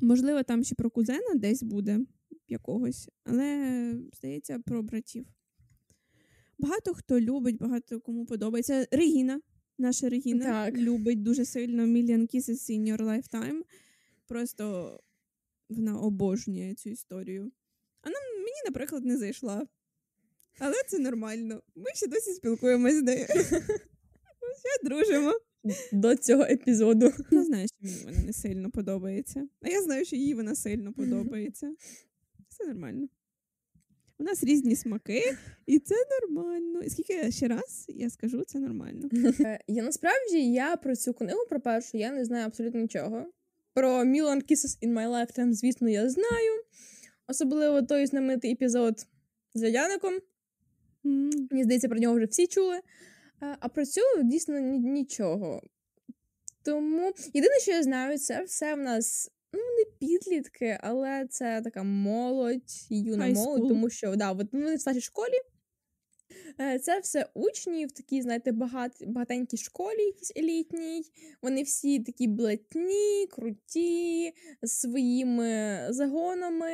[0.00, 2.00] Можливо, там ще про кузена десь буде
[2.48, 5.26] якогось, але здається, про братів.
[6.58, 8.86] Багато хто любить, багато кому подобається.
[8.90, 9.40] Регіна,
[9.78, 10.78] наша Регіна, Так.
[10.78, 13.60] любить дуже сильно Million Kisses in Your Lifetime.
[14.26, 14.98] Просто
[15.68, 17.52] вона обожнює цю історію.
[18.04, 19.66] А нам мені, наприклад, не зайшла.
[20.58, 21.62] Але це нормально.
[21.74, 23.26] Ми ще досі спілкуємось з нею.
[23.26, 25.32] Ще дружимо.
[25.92, 27.12] До цього епізоду.
[27.30, 29.48] Я знаю, що мені вона не сильно подобається.
[29.62, 31.74] А я знаю, що їй вона сильно подобається.
[32.48, 33.08] Все нормально.
[34.18, 35.36] У нас різні смаки,
[35.66, 36.82] і це нормально.
[36.82, 39.08] І скільки я ще раз я скажу, це нормально.
[39.40, 43.26] Е, Я насправді я про цю книгу, про першу, я не знаю абсолютно нічого.
[43.74, 46.63] Про Million Kisses in My Lifetime, звісно, я знаю.
[47.26, 49.06] Особливо той знаменитий епізод
[49.54, 50.14] з Яником.
[51.04, 51.30] Mm.
[51.50, 52.76] Мені здається, про нього вже всі чули.
[52.76, 55.62] Е, А про цю дійсно ні- нічого.
[56.62, 61.82] Тому єдине, що я знаю, це все в нас ну, не підлітки, але це така
[61.82, 65.34] молодь, юна молодь, тому що да, от вони в старшій школі.
[66.60, 71.02] Е, Це все учні в такій, знаєте, багат, багатенькій школі, якійсь елітній.
[71.42, 76.70] Вони всі такі блатні, круті, з своїми загонами.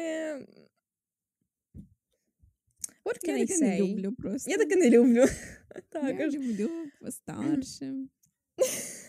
[3.05, 4.51] What can Я I таке не люблю просто.
[4.51, 5.25] Я таке не люблю.
[5.75, 6.35] Я Також.
[6.35, 6.71] люблю
[7.01, 8.11] постаршим.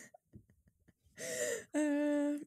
[1.76, 2.40] Е,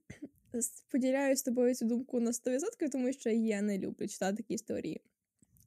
[0.55, 4.55] с- Поділяю з тобою цю думку на 100%, тому що я не люблю читати такі
[4.55, 5.01] історії.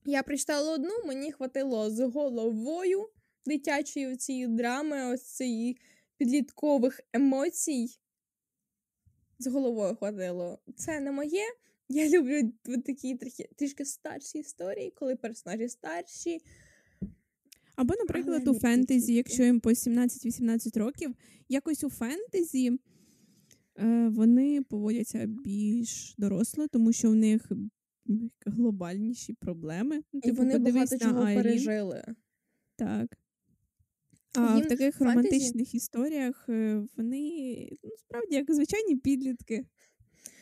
[0.10, 3.10] Я прочитала одну, мені хватило з головою
[3.46, 5.78] дитячої цієї драми, ось цієї
[6.18, 8.00] підліткових емоцій.
[9.40, 10.60] З головою хватило.
[10.76, 11.44] Це не моє.
[11.90, 12.52] Я люблю
[12.86, 16.42] такі трохи, трішки старші історії, коли персонажі старші.
[17.76, 21.16] Або, наприклад, Але у фентезі, якщо їм по 17-18 років,
[21.50, 22.80] якось у фентезі
[23.80, 27.52] е, вони поводяться більш доросло, тому що в них
[28.46, 30.02] глобальніші проблеми.
[30.14, 31.44] Ну, І типу, вони багато чого Айрін.
[31.44, 32.04] пережили.
[32.76, 33.18] Так.
[34.36, 39.66] А Їм в таких фентезі- романтичних історіях е, вони ну, справді як звичайні підлітки.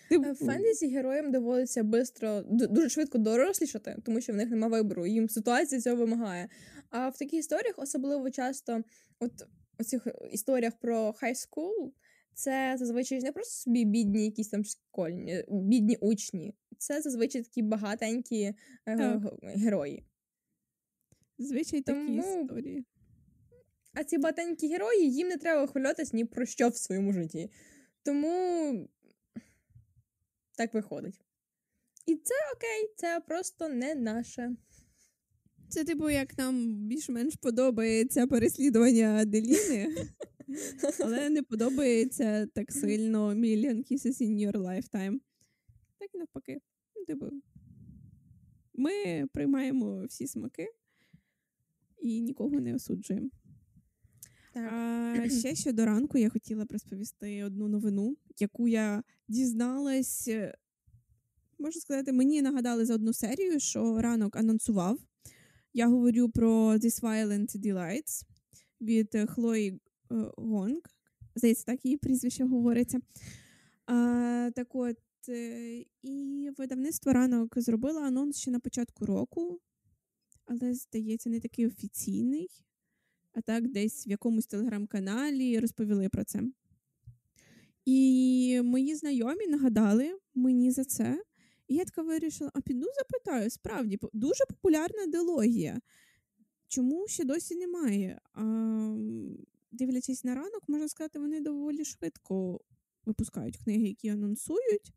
[0.10, 4.72] Типу, Е, В фентезі героям доводиться бистро, дуже швидко дорослішати, тому що в них немає
[4.72, 6.50] вибору, їм ситуація цього вимагає.
[6.90, 8.84] А в таких історіях особливо часто,
[9.20, 9.32] от
[9.80, 11.92] у цих історіях про high school,
[12.36, 16.54] це зазвичай не просто собі бідні якісь там школьні, бідні учні.
[16.78, 19.22] Це зазвичай такі багатенькі е, Так.
[19.44, 20.04] герої.
[21.38, 22.86] Звичай такі Тому- історії.
[23.94, 27.50] А ці багатенькі герої їм не треба хвилюватись ні про що в своєму житті.
[28.04, 28.90] Тому
[30.58, 31.22] так виходить.
[32.06, 34.56] І це окей, це просто не наше.
[35.70, 39.96] Це, типу, як нам більш-менш подобається переслідування Аделіни,
[41.00, 45.20] але не подобається так сильно Million Kisses in Your Lifetime.
[46.00, 46.58] Так і навпаки.
[46.96, 47.26] Ну, Типу,
[48.74, 50.68] ми приймаємо всі смаки
[52.02, 53.30] і нікого не осуджуємо.
[54.54, 54.70] Так.
[54.74, 60.28] А ще щодо ранку я хотіла б розповісти одну новину, яку я дізналась.
[60.28, 60.58] е,
[61.60, 65.00] Можна сказати, мені нагадали за одну серію, що ранок анонсував.
[65.74, 68.24] Я говорю про This Violent Delights
[68.82, 69.80] від Хлої
[70.38, 70.82] Гонг.
[71.36, 73.00] Здається, так її прізвище говориться.
[73.86, 74.98] А, так от,
[75.30, 79.60] е, і видавництво ранок зробило анонс ще на початку року,
[80.46, 82.50] але, здається, не такий офіційний
[83.36, 86.42] а так десь в якомусь телеграм-каналі розповіли про це.
[87.86, 91.24] І мої знайомі нагадали мені за це.
[91.68, 95.80] І я така вирішила: а піду запитаю, справді дуже популярна дилогія.
[96.68, 98.20] Чому ще досі немає?
[98.34, 98.44] А,
[99.76, 102.60] Дивлячись на ранок, можна сказати, вони доволі швидко
[103.06, 104.94] випускають книги, які анонсують.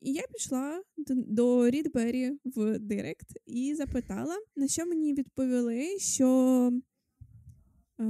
[0.00, 6.72] І я пішла до Рідбері в Директ і запитала, на що мені відповіли, що
[8.00, 8.04] е,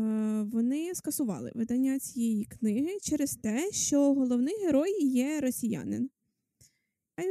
[0.52, 6.10] вони скасували видання цієї книги через те, що головний герой є росіянин.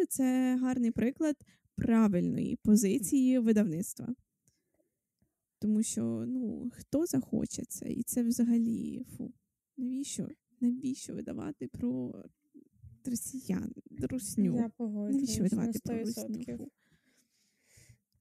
[0.10, 1.36] Це гарний приклад
[1.76, 4.08] правильної позиції видавництва.
[5.60, 7.91] Тому що ну, хто захоче це?
[7.91, 9.34] І це взагалі фу.
[9.78, 10.28] Навіщо?
[10.62, 12.24] Навіщо видавати про
[13.05, 13.74] росіян,
[14.10, 14.55] русню?
[14.55, 16.70] Я Навіщо видавати про русню?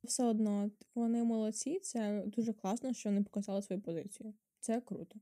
[0.04, 4.34] Все одно вони молодці, це дуже класно, що вони показали свою позицію.
[4.60, 5.20] Це круто.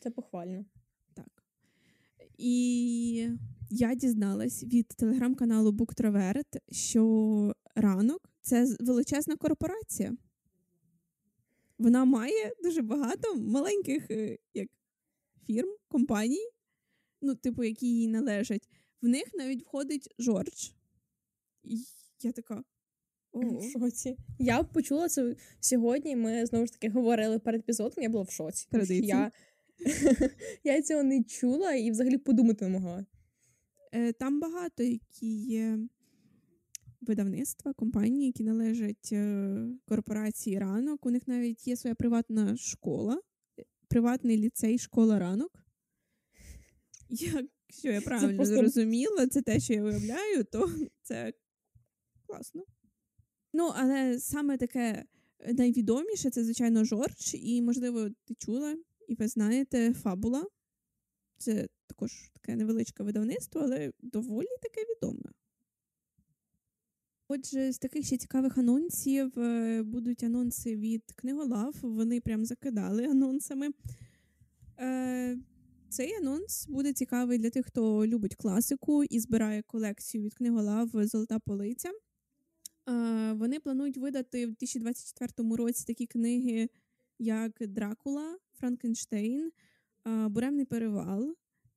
[0.00, 0.64] Це похвально.
[1.14, 1.44] Так.
[2.38, 3.28] І
[3.70, 10.16] я дізналась від телеграм-каналу Booktravert, що ранок це величезна корпорація.
[11.82, 14.68] Вона має дуже багато маленьких е, як
[15.46, 16.48] фірм, компаній,
[17.22, 18.68] ну, типу, які їй належать.
[19.02, 20.70] В них навіть входить Жордж.
[21.64, 21.78] І
[22.22, 22.64] я така.
[23.32, 24.16] В шоці.
[24.38, 26.16] Я почула це сьогодні.
[26.16, 28.68] Ми знову ж таки говорили перед епізодом, я була в шоці.
[28.88, 29.30] Я
[30.64, 33.06] я цього не чула і взагалі подумати не могла.
[33.92, 35.78] Е, там багато які є
[37.02, 39.56] видавництва, компанії, які належать е,
[39.88, 41.06] корпорації ранок.
[41.06, 43.20] У них навіть є своя приватна школа,
[43.88, 45.64] приватний ліцей, школа ранок.
[47.08, 48.56] Якщо я правильно просто...
[48.56, 50.70] зрозуміла, це те, що я уявляю, то
[51.02, 51.32] це
[52.26, 52.64] класно.
[53.52, 55.04] Ну, але саме таке
[55.46, 58.76] найвідоміше це, звичайно, Жорж, і, можливо, ти чула,
[59.08, 60.46] і ви знаєте, фабула.
[61.38, 65.32] Це також таке невеличке видавництво, але доволі таке відоме.
[67.34, 71.74] Отже, з таких ще цікавих анонсів е, будуть анонси від книголав.
[71.82, 73.70] Вони прям закидали анонсами.
[74.80, 75.38] Е,
[75.88, 81.38] цей анонс буде цікавий для тих, хто любить класику і збирає колекцію від книголав Золота
[81.38, 81.90] полиця.
[82.88, 86.68] Е, вони планують видати в 2024 році такі книги,
[87.18, 89.50] як Дракула, Франкенштейн,
[90.04, 91.36] Буремний перевал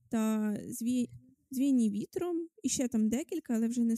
[0.10, 0.56] та
[1.52, 2.48] Звійні вітром.
[2.64, 3.96] І ще там декілька, але вже не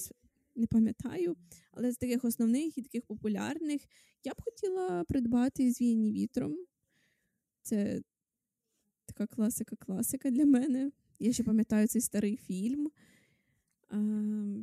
[0.58, 1.36] не пам'ятаю,
[1.72, 3.82] але з таких основних і таких популярних
[4.24, 6.58] я б хотіла придбати звійні вітром.
[7.62, 8.02] Це
[9.06, 10.92] така класика-класика для мене.
[11.20, 12.92] Я ще пам'ятаю цей старий фільм,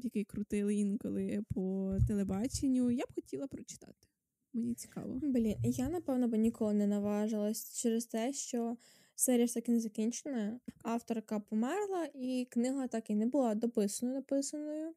[0.03, 2.91] який крутили інколи по телебаченню.
[2.91, 4.09] Я б хотіла прочитати.
[4.53, 5.21] Мені цікаво.
[5.23, 8.77] Блін, я, напевно, би ніколи не наважилась через те, що
[9.15, 10.61] серія ж таки не закінчена.
[10.83, 14.95] Авторка померла, і книга так і не була дописаною написаною.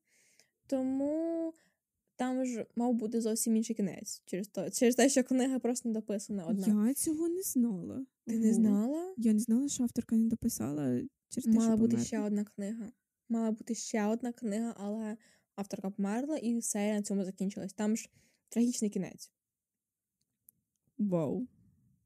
[0.68, 1.54] Тому
[2.16, 5.94] там ж мав бути зовсім інший кінець через то, через те, що книга просто не
[5.96, 6.88] дописана одна.
[6.88, 8.06] Я цього не знала.
[8.26, 9.14] Ти не знала?
[9.18, 12.92] Я не знала, що авторка не дописала через те, Мала що бути ще одна книга.
[13.30, 15.18] Мала бути ще одна книга, але
[15.56, 17.74] авторка померла і серія на цьому закінчилась.
[17.74, 18.10] Там ж
[18.50, 19.32] трагічний кінець.
[20.98, 21.48] Вау.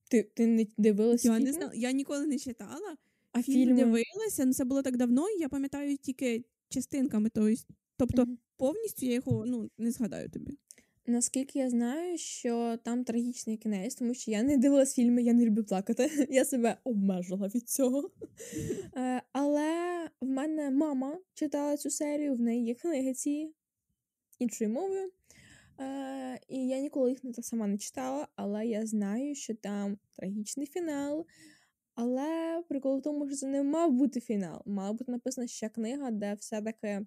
[0.10, 1.34] Ти ти не дивилася?
[1.34, 1.72] Я не знала.
[1.76, 2.98] Я ніколи не читала.
[3.32, 3.76] А фільм фільми?
[3.76, 7.30] дивилася, ну це було так давно, і я пам'ятаю тільки частинками.
[7.34, 7.64] Тобто,
[8.06, 10.58] mm-hmm повністю я його ну, не згадаю тобі.
[11.06, 15.46] Наскільки я знаю, що там трагічний кінець, тому що я не дивилась фільми, я не
[15.46, 16.28] люблю плакати.
[16.30, 18.10] Я себе обмежила від цього.
[18.98, 19.70] Е, але
[20.22, 23.54] в мене мама читала цю серію, в неї є книги ці
[24.40, 25.12] іншою мовою.
[25.80, 30.68] Е, і я ніколи їх не сама не читала, але я знаю, що там трагічний
[30.68, 31.26] фінал.
[31.96, 34.62] Але прикол в тому, що це не мав бути фінал.
[34.66, 37.06] Мала бути написана ще книга, де все-таки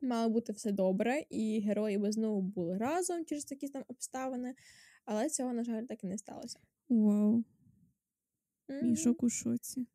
[0.00, 4.54] мало бути все добре, і герої би знову були разом через якісь там обставини,
[5.04, 6.58] але цього, на жаль, так і не сталося.
[6.88, 7.44] Вау.
[8.68, 8.82] Mm-hmm.
[8.82, 9.86] Мій шок у шоці.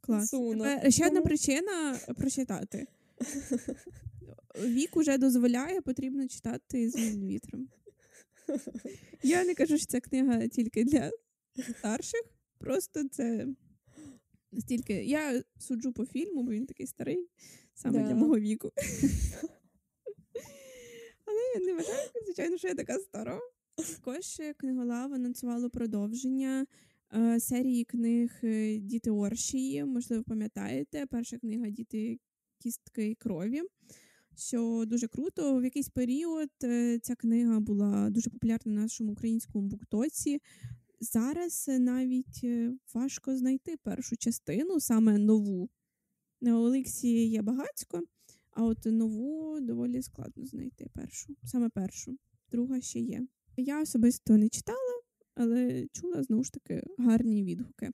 [0.00, 0.30] Клас.
[0.30, 2.86] Тебе ще одна причина прочитати.
[4.64, 7.68] Вік уже дозволяє, потрібно читати з вітром.
[9.22, 11.10] Я не кажу, що ця книга тільки для
[11.78, 12.22] старших,
[12.58, 13.46] просто це
[14.52, 15.04] настільки.
[15.04, 17.28] Я суджу по фільму, бо він такий старий
[17.78, 18.06] саме да.
[18.06, 18.72] для мого віку.
[21.24, 23.40] Але я не вважаю, звичайно, що я така стара.
[23.76, 26.66] Також книголав анонсувало продовження
[27.14, 29.84] е, серії книг е, Діти Оршії.
[29.84, 32.18] Можливо, пам'ятаєте, перша книга Діти
[32.58, 33.62] кістки і крові.
[34.36, 39.68] Що дуже круто, в якийсь період е, ця книга була дуже популярна на нашому українському
[39.68, 40.40] буктоці.
[41.00, 45.68] зараз навіть е, важко знайти першу частину, саме нову.
[46.40, 48.02] На Олексі є багацько,
[48.50, 52.18] а от нову доволі складно знайти першу, саме першу,
[52.50, 53.26] друга ще є.
[53.56, 55.00] Я особисто не читала,
[55.34, 57.90] але чула знову ж таки гарні відгуки.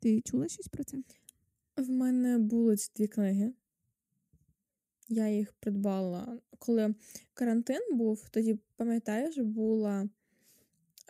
[0.00, 0.98] Ти чула щось про це?
[1.76, 3.52] В мене були ці дві книги.
[5.08, 6.38] Я їх придбала.
[6.58, 6.94] Коли
[7.34, 10.08] карантин був, тоді, пам'ятаєш, була.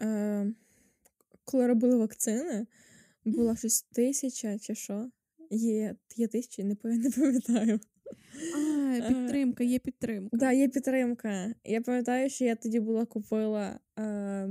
[0.00, 0.52] Е,
[1.44, 2.66] коли робили вакцини,
[3.24, 5.10] була щось тисяча чи що.
[5.50, 7.80] Є є тисячі, не пам'ятаю.
[8.54, 8.58] А,
[8.96, 10.30] е, підтримка, є підтримка.
[10.30, 11.54] Так, да, є підтримка.
[11.64, 14.48] Я пам'ятаю, що я тоді була купила е,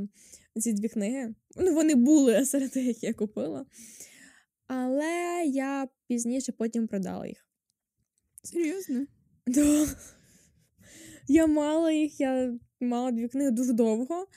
[0.60, 1.34] ці дві книги.
[1.56, 3.66] Ну, вони були серед тих, які я купила.
[4.68, 7.48] Але я пізніше потім продала їх.
[8.44, 9.06] Серйозно?
[9.48, 9.88] Да.
[11.30, 14.28] Я мала їх, я мала дві книги дуже довго,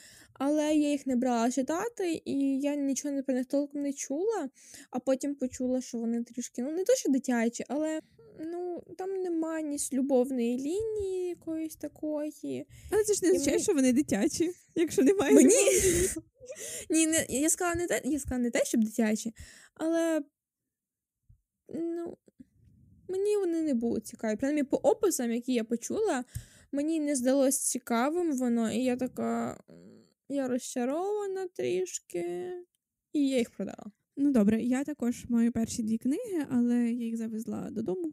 [0.40, 4.48] але я їх не брала читати, і я нічого не про них толком не чула,
[4.90, 8.00] а потім почула, що вони трішки, ну, не то, що дитячі, але
[8.38, 12.66] ну, там немає ні любовної лінії якоїсь такої.
[12.90, 13.62] Але це ж не означає, ми...
[13.62, 15.34] що вони дитячі, якщо немає.
[15.34, 15.54] Мені...
[16.90, 19.32] Ні, не, я сказала не те, я сказала не те, щоб дитячі,
[19.74, 20.22] але
[21.68, 22.16] ну,
[23.08, 24.36] мені вони не були цікаві.
[24.36, 26.24] Принаймні, по описам, які я почула,
[26.72, 29.60] мені не здалось цікавим воно, і я така.
[30.32, 32.52] Я розчарована трішки,
[33.12, 33.90] і я їх продала.
[34.16, 38.12] Ну добре, я також маю перші дві книги, але я їх завезла додому.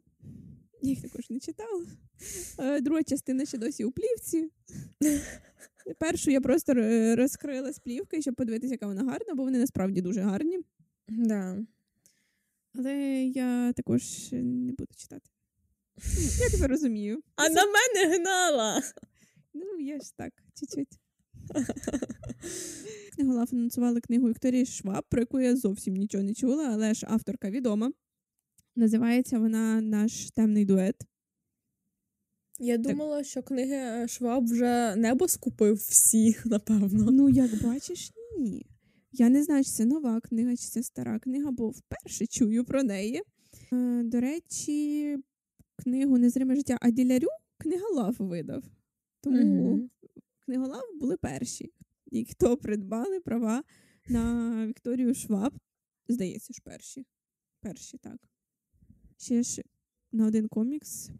[0.82, 1.86] Я їх також не читала.
[2.58, 4.50] Е, друга частина ще досі у плівці.
[5.98, 6.74] Першу я просто
[7.16, 10.58] розкрила з плівки, щоб подивитися, яка вона гарна, бо вони насправді дуже гарні.
[11.08, 11.58] Да.
[12.74, 12.94] Але
[13.24, 15.30] я також не буду читати.
[16.40, 17.22] Я тебе розумію.
[17.36, 18.82] А на мене гнала.
[19.54, 20.98] Ну, я ж так, чуть-чуть.
[23.14, 27.50] Книголав анонсували книгу Вікторії Шваб, про яку я зовсім нічого не чула, але ж авторка
[27.50, 27.92] відома.
[28.76, 30.96] Називається вона Наш темний дует.
[32.60, 37.10] Я думала, що книги е, Шваб вже небо скупив всі, напевно.
[37.10, 38.66] Ну, як бачиш, ні.
[39.12, 42.82] Я не знаю, чи це нова книга, чи це стара книга, бо вперше чую про
[42.82, 43.22] неї.
[43.72, 45.16] Е, до речі,
[45.76, 47.28] книгу Незриме життя Аділярю
[47.58, 48.62] книголав видав.
[49.20, 49.88] Тому угу.
[50.48, 51.72] Книголав були перші,
[52.10, 53.64] і хто придбали права
[54.08, 55.52] на Вікторію Шваб.
[56.08, 57.06] Здається ж, перші.
[57.60, 58.28] Перші, так.
[59.16, 59.62] Ще ж
[60.12, 61.10] на один комікс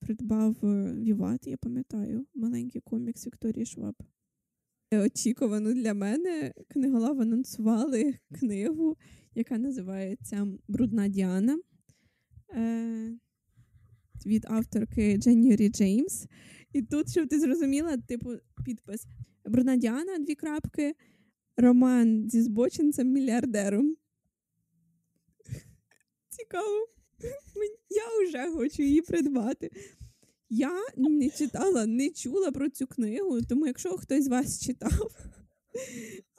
[0.00, 3.94] придбав е, Віват, я пам'ятаю, маленький комікс Вікторії Шваб.
[4.92, 8.96] Очікувано для мене книголав анонсували книгу,
[9.34, 11.58] яка називається Брудна Діана
[12.54, 13.18] е,
[14.26, 16.26] від авторки Дженнірі Джеймс.
[16.76, 18.30] І тут, щоб ти зрозуміла, типу,
[18.64, 19.06] підпис
[19.44, 20.94] Брудна Діана, дві крапки,
[21.56, 23.96] роман зі збочинцем мільярдером.
[26.28, 26.88] Цікаво.
[27.90, 29.70] Я вже хочу її придбати.
[30.50, 35.10] Я не читала, не чула про цю книгу, тому якщо хтось з вас читав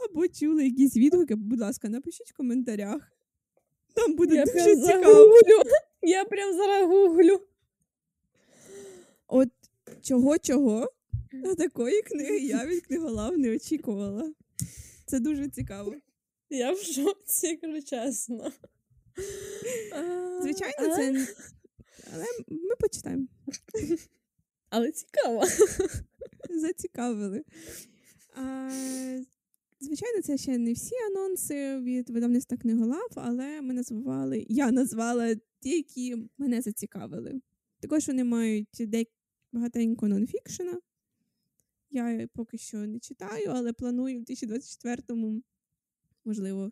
[0.10, 3.12] або чули якісь відгуки, будь ласка, напишіть в коментарях.
[3.96, 5.04] Там буде Я дуже цікаво.
[5.04, 5.64] Загуглю.
[6.02, 7.42] Я прям зараз гуглю.
[9.28, 9.50] От
[10.08, 10.92] чого-чого,
[11.46, 14.34] а такої книги я від книголав не очікувала.
[15.06, 15.96] Це дуже цікаво.
[16.50, 18.52] Я в шоці, кажу чесно.
[20.42, 21.28] Звичайно, це.
[22.14, 23.28] Але ми почитаємо.
[24.70, 25.44] Але цікаво.
[26.50, 27.44] Зацікавили.
[28.36, 28.70] А,
[29.80, 35.70] Звичайно, це ще не всі анонси від видавництва книголав, але ми назвали, я назвала ті,
[35.70, 37.42] які мене зацікавили.
[37.80, 39.08] Також вони мають дек...
[39.58, 40.80] багатенько нонфікшена.
[41.92, 45.42] Я поки що не читаю, але планую в 2024-му,
[46.26, 46.72] можливо,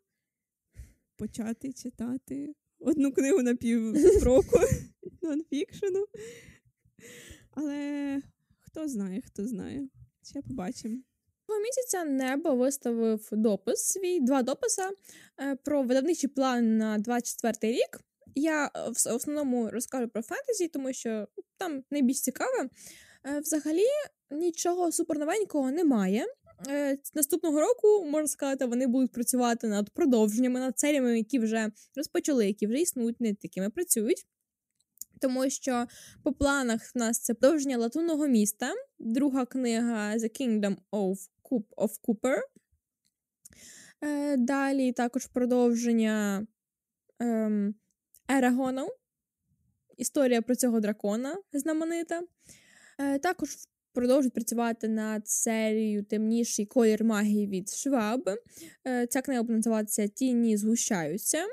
[1.16, 4.60] почати читати одну книгу на півроку
[5.22, 6.06] нонфікшену.
[7.52, 8.22] Але
[8.60, 9.88] хто знає, хто знає.
[10.24, 10.98] Ще побачимо.
[11.48, 14.82] Цього місяця небо виставив допис свій два дописи
[15.40, 18.02] е, про видавничий план на 24 рік.
[18.36, 21.28] Я е, в основному розкажу про фентезі, тому що
[21.58, 22.70] там найбільш цікаве.
[23.28, 23.86] Е, взагалі
[24.32, 26.26] нічого суперновенького немає.
[27.14, 32.68] Наступного року, можна сказати, вони будуть працювати над продовженнями, над серіями, які вже розпочали, які
[32.68, 34.26] вже існують, над якими працюють
[35.22, 35.86] тому що
[36.24, 41.18] по планах в нас це продовження латунного міста, друга книга The Kingdom of
[41.78, 42.40] of Cooper.
[44.04, 46.48] Е, Далі також продовження
[47.20, 47.76] ем,
[48.28, 48.88] Ерагону.
[49.98, 52.22] Історія про цього дракона знаменита.
[53.00, 53.50] Е, Також
[53.94, 58.30] продовжують працювати над серією Темніший колір магії від Шваб.
[58.88, 61.46] Е, Ця книга буде називатися Тіні згущаються.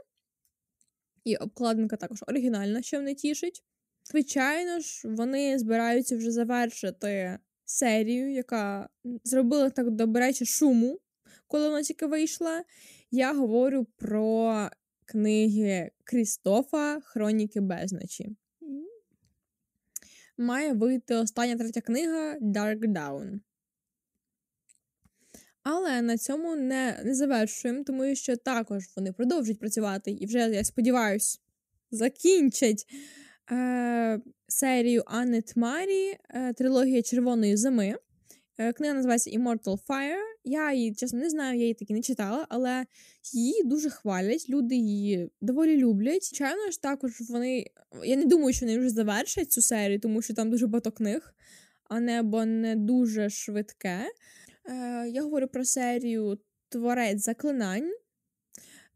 [1.24, 3.64] І обкладинка також оригінальна, що мене тішить.
[4.04, 8.88] Звичайно ж, вони збираються вже завершити серію, яка
[9.24, 11.00] зробила так добряче шуму,
[11.46, 12.64] коли вона тільки вийшла.
[13.10, 14.68] Я говорю про
[15.06, 18.36] книги Крістофа Хроніки безночі.
[20.38, 23.40] Має вийти остання третя книга Dark Dawn.
[25.62, 30.64] Але на цьому не, не завершуємо, тому що також вони продовжують працювати і вже, я
[30.64, 31.38] сподіваюся,
[31.90, 32.86] закінчать
[33.52, 37.96] е, серію Анни Тмарі, е, трилогія Червоної зими.
[38.58, 40.31] Е, книга називається Immortal Fire.
[40.44, 42.86] Я її, чесно, не знаю, я її таки не читала, але
[43.32, 46.24] її дуже хвалять, люди її доволі люблять.
[46.24, 47.66] Звичайно ж, також вони.
[48.04, 51.34] Я не думаю, що вони вже завершать цю серію, тому що там дуже багато книг,
[51.88, 54.00] а небо не дуже швидке.
[54.70, 56.38] Е, Я говорю про серію
[56.68, 57.92] Творець заклинань.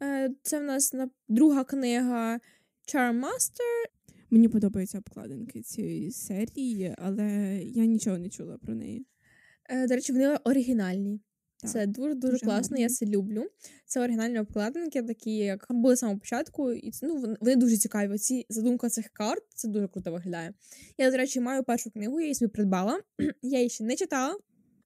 [0.02, 0.94] Е, Це в нас
[1.28, 2.40] друга книга
[2.94, 3.84] Charm Master.
[4.30, 9.06] Мені подобаються обкладинки цієї серії, але я нічого не чула про неї.
[9.70, 11.20] Е, До речі, вони оригінальні.
[11.66, 13.44] Це дуже дуже, класно, я це люблю.
[13.86, 18.12] Це оригінальні обкладинки, такі, як були самого початку, і ну, вони дуже цікаві.
[18.12, 20.54] Оці задумка цих карт це дуже круто виглядає.
[20.98, 23.00] Я, до речі, маю першу книгу, я її собі придбала.
[23.42, 24.38] я її ще не читала,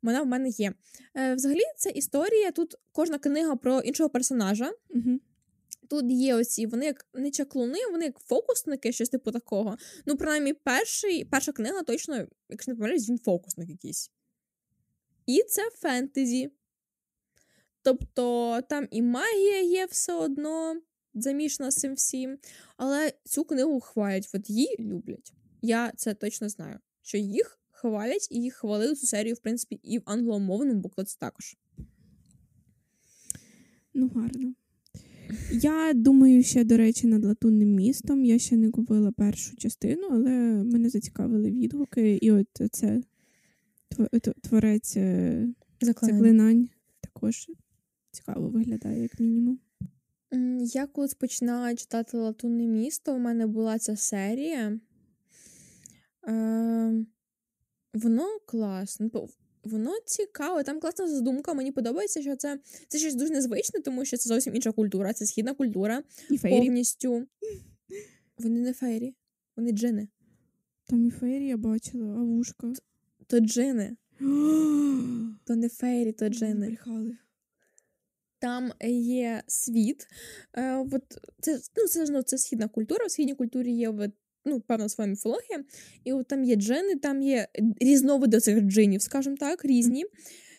[0.03, 0.73] вона в мене є.
[1.17, 2.51] Е, Взагалі, це історія.
[2.51, 4.73] Тут кожна книга про іншого персонажа.
[4.91, 5.21] Угу.
[5.91, 9.77] Тут є оці, вони як не чаклуни, вони як фокусники, щось типу такого.
[10.07, 14.11] Ну, принаймні, перший, перша книга точно, якщо не помиляюсь, він фокусник якийсь.
[15.27, 16.51] І це фентезі.
[17.83, 20.81] Тобто там і магія є все одно
[21.15, 22.39] замішана з цим всім.
[22.77, 25.33] Але цю книгу хвалять, от її люблять.
[25.63, 26.79] Я це точно знаю.
[27.03, 31.57] Що їх хвалять і їх хвалили цю серію, в принципі, і в англомовному буклеті також.
[33.95, 34.55] Ну, гарно.
[35.53, 38.25] Я думаю, ще, до речі, над латунним містом.
[38.25, 40.31] Я ще не купила першу частину, але
[40.65, 43.03] мене зацікавили відгуки, і от це
[44.43, 45.49] творець е,
[45.81, 46.69] заклинань
[47.01, 47.51] також
[48.11, 49.59] цікаво виглядає, як мінімум.
[50.61, 54.81] Я коли починала читати Латунне місто, у мене була ця серія.
[56.29, 57.05] Е,
[57.95, 59.11] Воно класне,
[59.65, 61.55] воно цікаве, там класна задумка.
[61.55, 62.59] Мені подобається, що це
[62.89, 66.03] це щось дуже незвичне, тому що це зовсім інша культура, це східна культура.
[66.31, 66.57] І фейрі.
[66.57, 67.27] Повністю.
[68.39, 69.15] Вони не фейрі,
[69.57, 70.09] вони джини.
[70.87, 72.73] Там і фейрі я бачила, а вушка.
[73.27, 73.97] То джини.
[75.45, 76.67] то не фейрі, то джини.
[76.67, 77.17] Брехали.
[78.41, 80.07] Там є світ.
[80.55, 81.03] Е, от
[81.41, 83.07] Це ну, це, ну, це східна культура.
[83.07, 84.11] В східній культурі є от,
[84.45, 85.65] ну, певна своя міфологія.
[86.05, 87.49] І от там є джини, там є
[87.81, 90.05] різновиди цих джинів, скажімо так, різні.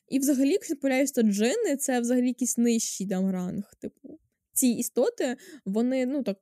[0.08, 3.74] І взагалі, якщо появляються джини, це взагалі якийсь нижчий там ранг.
[3.82, 4.20] Типу,
[4.54, 6.38] ці істоти, вони ну так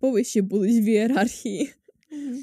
[0.00, 1.72] повищі будуть в ієрархії.
[2.12, 2.38] Mm-hmm.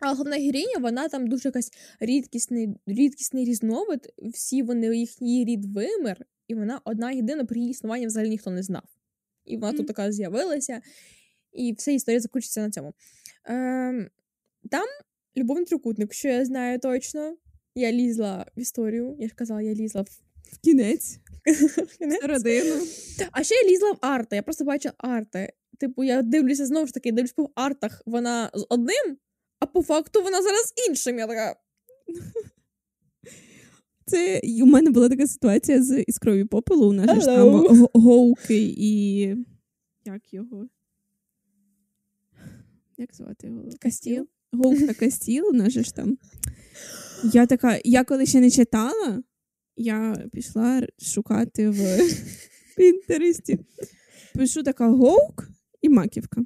[0.00, 1.70] А головна героїня, вона там дуже якась
[2.00, 4.12] рідкісний рідкісний різновид.
[4.34, 8.62] Всі вони їхній рід вимер, і вона одна єдина про її існування взагалі ніхто не
[8.62, 8.84] знав.
[9.44, 9.76] І вона mm.
[9.76, 10.80] тут така з'явилася,
[11.52, 12.94] і вся історія закінчиться на цьому.
[13.44, 14.10] Ем,
[14.70, 14.86] Там
[15.36, 17.36] любовний трикутник, що я знаю точно.
[17.74, 19.16] Я лізла в історію.
[19.18, 20.08] Я ж казала, я лізла в,
[20.52, 21.18] в кінець.
[22.22, 22.86] Родину.
[23.32, 24.36] А ще я лізла в арта.
[24.36, 25.52] Я просто бачила арти.
[25.78, 28.02] Типу, я дивлюся знову ж таки, дивлюсь по артах.
[28.06, 29.18] Вона з одним,
[29.58, 31.18] а по факту вона зараз іншим.
[31.18, 31.56] Я така.
[34.06, 36.88] Це у мене була така ситуація з із крові попелу.
[36.88, 39.20] У нас ж там Гоуки і.
[40.04, 40.68] Як його?
[42.98, 43.62] Як звати його?
[43.80, 44.26] Кастіл?
[44.52, 46.18] Гоук та Кастіл, у нас ж там.
[47.32, 49.22] Я така, я коли ще не читала,
[49.76, 51.98] я пішла шукати в
[52.76, 53.58] Пінтересті.
[54.34, 55.48] Пишу така Гоук
[55.82, 56.42] і Маківка.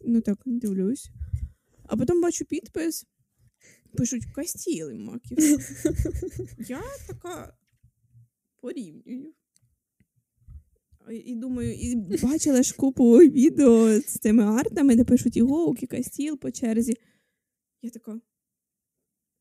[0.00, 1.10] Ну так, дивлюсь.
[1.86, 3.06] А потім бачу підпис.
[3.96, 5.38] Пишуть кастіли маків.
[6.68, 7.54] Я така
[8.62, 9.34] порівнюю.
[11.10, 15.86] І думаю, і бачила ж купу відео з цими артами, де пишуть і гоук, і
[15.86, 16.96] кастіл по черзі.
[17.82, 18.20] Я така.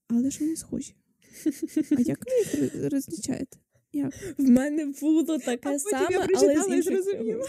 [0.07, 0.95] Але ж вони схожі.
[1.97, 3.57] А як ви їх розлічаєте?
[3.93, 4.13] Як?
[4.37, 7.43] В мене було таке а саме, я але з іншою книгою.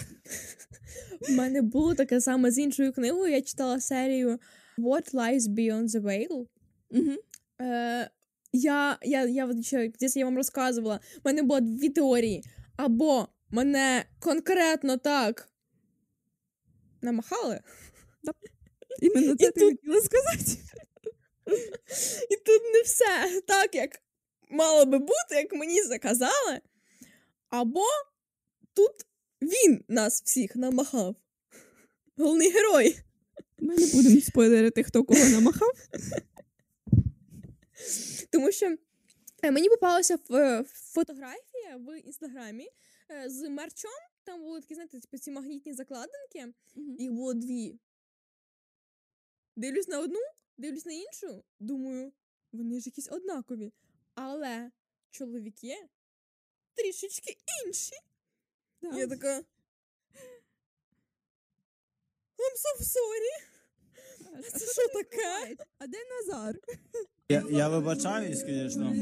[1.21, 3.33] В мене було таке саме з іншою книгою.
[3.33, 4.39] Я читала серію
[4.79, 6.47] What Lies Beyond the Veil.
[6.91, 7.17] Угу.
[7.61, 8.11] Е,
[8.53, 12.45] Я я, я, ще, я вам розказувала, в мене було дві теорії.
[12.77, 15.49] Або мене конкретно так
[17.03, 17.61] намахали.
[18.23, 18.33] Да.
[19.01, 19.81] Іменно це і ти тут...
[19.81, 20.63] хотіла сказати.
[22.31, 23.91] І тут не все так, як
[24.51, 26.61] мало би бути, як мені заказали.
[27.49, 27.85] Або
[28.75, 28.93] тут
[29.43, 31.17] він нас всіх намахав.
[32.17, 32.97] Головний герой.
[33.59, 35.73] Ми не будемо спойлерити, хто кого намахав.
[38.31, 38.77] Тому що
[39.43, 40.19] е, мені попалася
[40.67, 42.69] фотографія в інстаграмі
[43.11, 43.91] е, з мерчом.
[44.25, 46.55] Там були такі, знаєте, типу, ці магнітні закладинки.
[46.99, 47.79] Їх було дві.
[49.57, 50.21] Дивлюсь на одну,
[50.59, 51.45] дивлюсь на іншу.
[51.61, 52.13] Думаю,
[52.53, 53.73] вони ж якісь однакові.
[54.15, 54.71] Але
[55.11, 55.89] чоловіки
[56.75, 57.95] трішечки інші.
[58.83, 58.99] Да.
[58.99, 59.45] Я така.
[62.41, 63.60] I'm so sorry.
[64.39, 65.57] А Це що таке?
[65.79, 66.55] А де Назар?
[67.29, 68.95] Я, я вибачаюсь, звісно,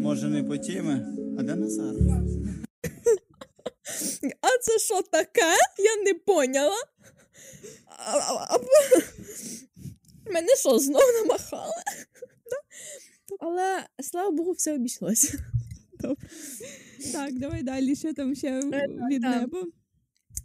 [0.00, 1.00] може не по темі.
[1.38, 1.94] А де Назар?
[4.40, 5.52] А це що таке?
[5.78, 6.82] Я не поняла.
[7.88, 8.58] А, а, а,
[10.30, 11.72] Мене що, знов намахали?
[13.40, 15.38] Але слава Богу, все обійшлося.
[17.12, 17.96] Так, давай далі.
[17.96, 18.60] Що там ще
[19.10, 19.40] від так.
[19.40, 19.62] неба?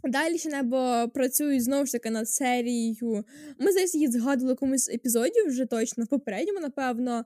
[0.04, 3.24] Далі ще небо працюють знову ж таки над серією.
[3.58, 7.24] Ми здається, її згадували в якомусь епізоді вже точно, в попередньому, напевно,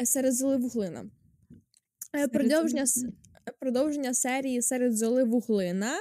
[0.00, 1.10] е, серед золи вуглина.
[2.16, 2.84] Е, Продовження,
[3.60, 5.92] продовження серії серед золи вуглина.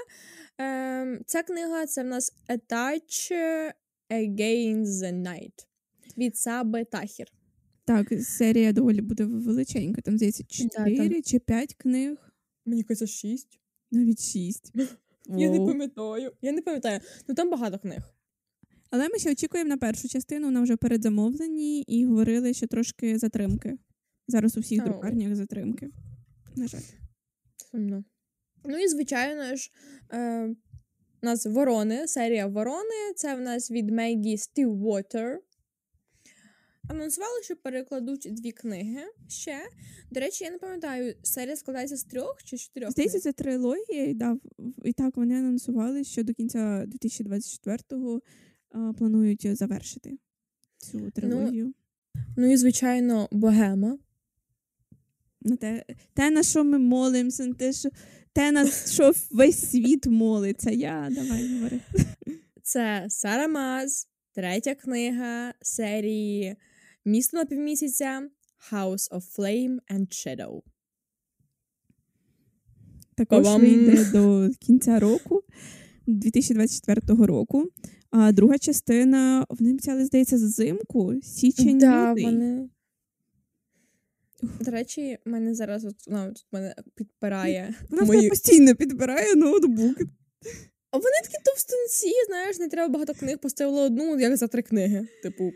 [0.57, 3.31] Ем, ця книга це в нас A Touch
[4.09, 5.65] Against the Night
[6.17, 7.27] від Саби Тахір.
[7.85, 10.01] Так, серія доволі буде величенька.
[10.01, 12.17] Там здається там- 4 чи 5 книг,
[12.65, 13.59] Мені кажеться, шість.
[13.91, 14.73] навіть 6.
[15.27, 16.31] Я не пам'ятаю.
[16.41, 16.99] Я не пам'ятаю.
[17.27, 18.13] Ну там багато книг.
[18.89, 23.17] Але ми ще очікуємо на першу частину, вона вже в передзамовленні, і говорили, що трошки
[23.17, 23.77] затримки.
[24.27, 25.89] Зараз у всіх друкарнях затримки.
[26.55, 26.79] На жаль.
[27.71, 28.03] Сумно.
[28.65, 29.71] Ну і звичайно ж,
[30.11, 30.47] е,
[31.23, 33.13] у нас ворони, серія ворони.
[33.15, 35.39] Це в нас від Мегі Стіввотер.
[36.87, 39.57] Анонсували, що перекладуть дві книги ще.
[40.11, 42.91] До речі, я не пам'ятаю, серія складається з трьох чи чотирьох.
[42.91, 48.21] Здається, це трилогія, і, да, в- і так вони анонсували, що до кінця 2024-го
[48.71, 50.17] а, планують завершити
[50.77, 51.73] цю трилогію.
[52.37, 53.97] Ну і звичайно, богема.
[55.41, 57.89] на те, те, на що ми молимося, на те, що,
[58.33, 60.71] те, на що весь світ молиться.
[60.71, 61.79] Я давай говори.
[62.63, 66.55] Це Сара Маз, третя книга серії
[67.07, 68.29] Місто на півмісяця
[68.71, 70.61] House of Flame and Shadow.
[73.15, 73.61] Також Па-бам!
[73.61, 75.43] вийде до кінця року,
[76.07, 77.65] 2024 року.
[78.11, 82.69] А друга частина, вони обіцяли, здається, взимку, січень Да, вони...
[84.41, 87.75] До речі, мене зараз от, ну, тут мене підпирає.
[87.89, 88.29] Вона мої...
[88.29, 89.97] постійно підбирає ноутбук.
[90.91, 95.07] А вони такі товстунці, знаєш, не треба багато книг, поставила одну, як за три книги.
[95.23, 95.51] Типу,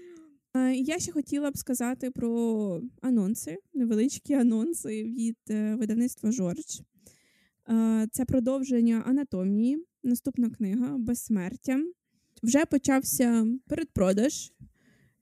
[0.75, 6.81] Я ще хотіла б сказати про анонси, невеличкі анонси від е, видавництва Жорж.
[7.69, 11.79] Е, Це продовження анатомії, наступна книга Безсмертя.
[12.43, 14.51] Вже почався передпродаж.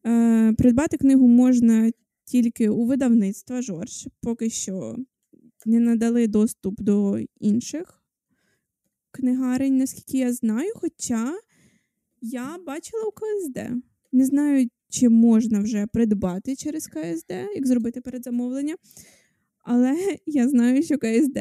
[0.06, 1.92] Е, Придбати книгу можна
[2.26, 4.08] тільки у видавництва Жорж.
[4.22, 4.96] Поки що
[5.66, 8.04] не надали доступ до інших
[9.12, 10.72] книгарень, наскільки я знаю.
[10.76, 11.40] Хоча
[12.22, 13.60] я бачила у КСД.
[14.12, 18.76] Не знаю, чи можна вже придбати через КСД, як зробити передзамовлення.
[19.64, 21.40] Але я знаю, що КСД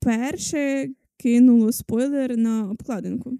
[0.00, 3.32] перше кинуло спойлер на обкладинку.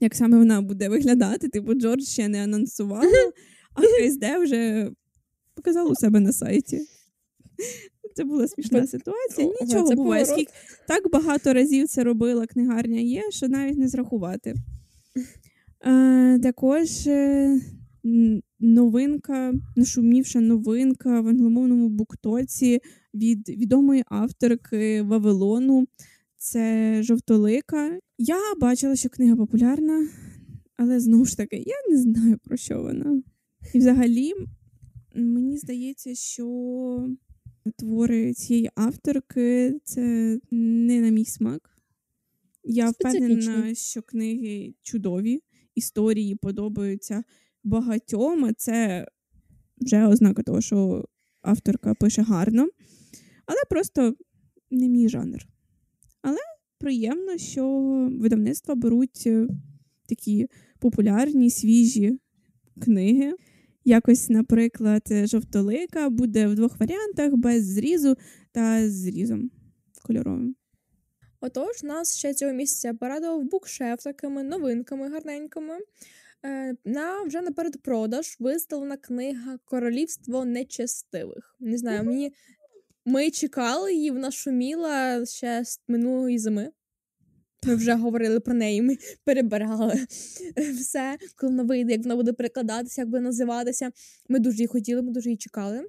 [0.00, 3.32] Як саме вона буде виглядати, типу Джордж ще не анонсувала,
[3.74, 4.90] а КСД вже
[5.54, 6.80] показав у себе на сайті.
[8.14, 9.52] Це була смішна ситуація.
[9.60, 10.26] Нічого це буває.
[10.26, 10.52] Скільки
[10.88, 14.54] так багато разів це робила книгарня є, що навіть не зрахувати.
[15.86, 17.60] Е, також е,
[18.60, 22.80] новинка, нашумівша новинка в англомовному буктоці
[23.14, 25.86] від відомої авторки Вавилону.
[26.36, 27.98] Це жовтолика.
[28.18, 30.08] Я бачила, що книга популярна,
[30.76, 33.22] але знову ж таки, я не знаю про що вона.
[33.74, 34.32] І взагалі,
[35.14, 37.08] мені здається, що
[37.76, 41.70] твори цієї авторки це не на мій смак.
[42.64, 45.40] Я впевнена, що книги чудові,
[45.74, 47.24] історії подобаються
[47.64, 48.54] багатьом.
[48.56, 49.06] Це
[49.80, 51.04] вже ознака того, що
[51.42, 52.68] авторка пише гарно,
[53.46, 54.14] але просто
[54.70, 55.46] не мій жанр.
[56.22, 56.38] Але
[56.78, 57.66] приємно, що
[58.20, 59.48] видавництва беруть е,
[60.08, 60.48] такі
[60.78, 62.18] популярні, свіжі
[62.82, 63.34] книги.
[63.84, 68.16] Якось, наприклад, жовтолика буде в двох варіантах без зрізу
[68.52, 69.50] та зрізом
[70.02, 70.54] кольоровим.
[71.40, 75.78] Отож, нас ще цього місяця порадував букшеф такими новинками гарненькими.
[76.44, 81.56] Е, на вже на передпродаж виставлена книга Королівство нечестивих.
[81.60, 82.32] Не знаю, мені
[83.04, 86.70] ми чекали її, вона шуміла ще з минулої зими.
[87.66, 89.94] Ми вже говорили про неї, ми перебирали
[90.80, 93.90] все, коли вона вийде, як вона буде перекладатися, як буде називатися.
[94.28, 95.86] Ми дуже її хотіли, ми дуже її чекали.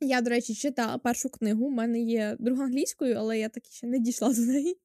[0.00, 1.66] Я, до речі, читала першу книгу.
[1.66, 4.76] У мене є друга англійською, але я так ще не дійшла до неї.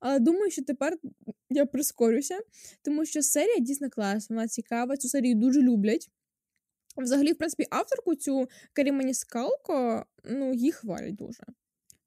[0.00, 0.98] Але думаю, що тепер
[1.50, 2.40] я прискорюся,
[2.82, 6.10] тому що серія дійсно класна, вона цікава, цю серію дуже люблять.
[6.96, 11.42] Взагалі, в принципі, авторку цю Карімані Скалко, ну, її хвалять дуже.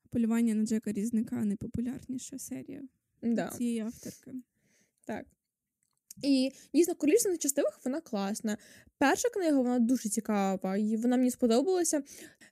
[0.09, 2.81] Полювання на Джека Різника найпопулярніша серія
[3.21, 3.53] Да.
[3.57, 4.33] цієї авторки.
[5.05, 5.25] Так.
[6.23, 8.57] І дійсно, королівство нечестивих вона класна.
[8.97, 12.03] Перша книга вона дуже цікава, і вона мені сподобалася.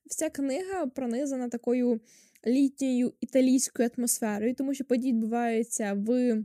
[0.05, 2.01] Вся книга пронизана такою
[2.47, 6.37] літньою італійською атмосферою, тому що події відбуваються в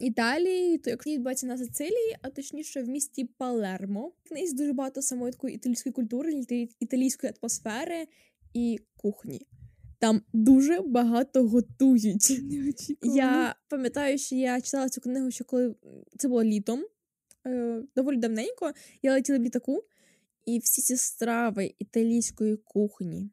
[0.00, 4.08] Італії, то як відбувається на Сицилії, а точніше в місті Палермо.
[4.08, 6.44] В книзі дуже багато самої такої італійської культури,
[6.80, 8.06] італійської атмосфери
[8.54, 9.46] і кухні.
[9.98, 12.30] Там дуже багато готують.
[13.02, 15.74] Я пам'ятаю, що я читала цю книгу, ще коли
[16.18, 16.84] це було літом,
[17.46, 18.72] е, доволі давненько.
[19.02, 19.84] Я летіла в літаку,
[20.46, 23.30] і всі ці страви італійської кухні.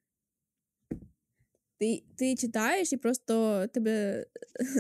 [1.80, 4.26] Ти, ти читаєш і просто тебе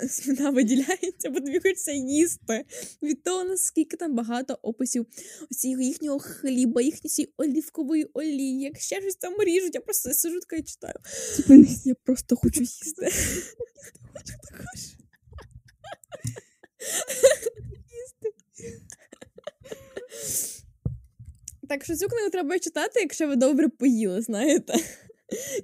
[0.10, 2.66] слюна виділяється, бо тобі хочеться їсти.
[3.04, 5.06] Від того, наскільки там багато описів
[5.82, 10.64] їхнього хліба, їхньої олівкової олії, як ще щось там ріжуть, я просто сижу така і
[10.64, 10.95] читаю.
[11.86, 13.10] Я просто хочу їсти.
[14.14, 14.95] Хочу також.
[21.70, 24.74] Так що цю книгу треба читати, якщо ви добре поїли, знаєте.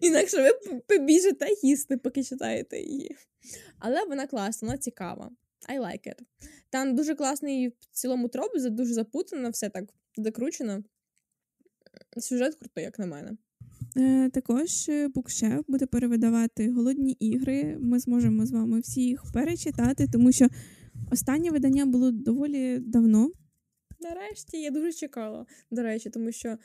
[0.02, 3.16] Інакше ви побіжите їсти, поки читаєте її.
[3.80, 5.32] Але вона класна, вона цікава.
[5.70, 6.20] I like it.
[6.70, 9.86] Там дуже класний в цілому троп, дуже запутано, все так
[10.18, 10.84] закручено.
[12.18, 13.38] Сюжет крутий, як на мене.
[13.98, 17.78] Е, також Букшеф буде перевидавати голодні ігри.
[17.80, 20.48] Ми зможемо з вами всі їх перечитати, тому що
[21.12, 23.32] останнє видання було доволі давно.
[24.00, 26.58] Нарешті я дуже чекала, до речі, тому що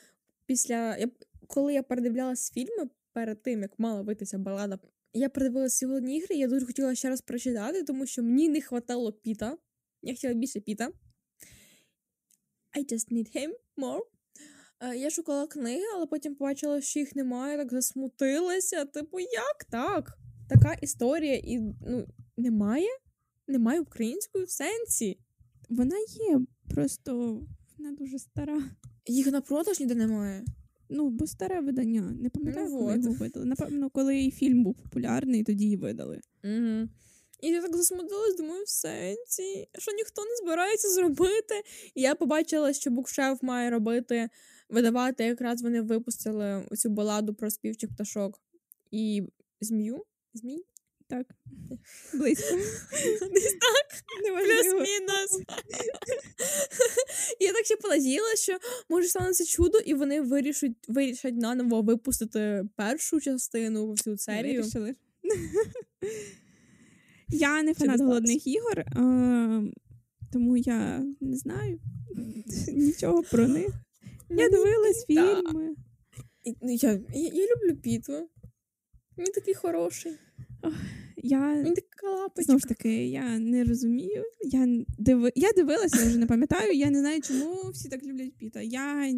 [0.45, 1.07] після я,
[1.51, 4.79] коли я передивлялась фільми перед тим, як мала вийти ця балада,
[5.13, 8.61] я передивилася ці голодні ігри, я дуже хотіла ще раз прочитати, тому що мені не
[8.61, 9.57] хватало Піта.
[10.01, 10.91] Я хотіла більше Піта.
[12.77, 14.01] I just need him more.
[14.79, 18.85] Е, Я шукала книги, але потім побачила, що їх немає, так засмутилася.
[18.85, 20.17] Типу, як так?
[20.49, 22.89] Така історія, і ну, немає?
[23.47, 25.19] Немає української в сенсі.
[25.69, 25.95] Вона
[26.29, 26.39] є,
[26.69, 27.41] просто
[27.77, 28.63] вона дуже стара.
[29.05, 30.45] Їх на продаж ніде немає.
[30.93, 32.01] Ну, бо старе видання.
[32.21, 33.03] Не пам'ятаю, Ну коли вот.
[33.03, 33.45] його видали.
[33.45, 36.21] Напевно, коли і фільм був популярний, тоді і видали.
[36.43, 36.89] Угу.
[37.41, 41.55] І я так засмутилась, думаю, в сенсі, що ніхто не збирається зробити.
[41.95, 44.29] І я побачила, що букшеф має робити,
[44.69, 48.39] видавати, якраз вони випустили цю баладу про співчих пташок
[48.91, 49.23] і
[49.61, 50.03] змію.
[50.33, 50.63] Змій?
[51.11, 51.27] Так.
[52.13, 52.55] Близько.
[53.33, 55.41] Десь так, плюс-мінус.
[57.39, 58.57] Я так ще понадіяла, що
[58.89, 64.61] може станеться чудо, і вони вирішать, вирішать наново випустити першу частину цю серію.
[64.61, 64.95] Вирішили.
[67.29, 69.63] Я не фанат голодних ігор, е,
[70.33, 71.79] тому я не знаю
[72.73, 73.69] нічого про них.
[74.29, 75.75] Я дивилась фільми.
[76.61, 78.29] Ну, Я, я, я люблю Піту.
[79.17, 80.11] Він такий хороший.
[81.23, 82.43] Я Він така лапочка.
[82.43, 84.23] знову ж таки я не розумію.
[84.41, 85.31] Я диви...
[85.35, 86.71] я дивилася, я вже не пам'ятаю.
[86.71, 88.61] Я не знаю, чому всі так люблять Піта.
[88.61, 89.13] Я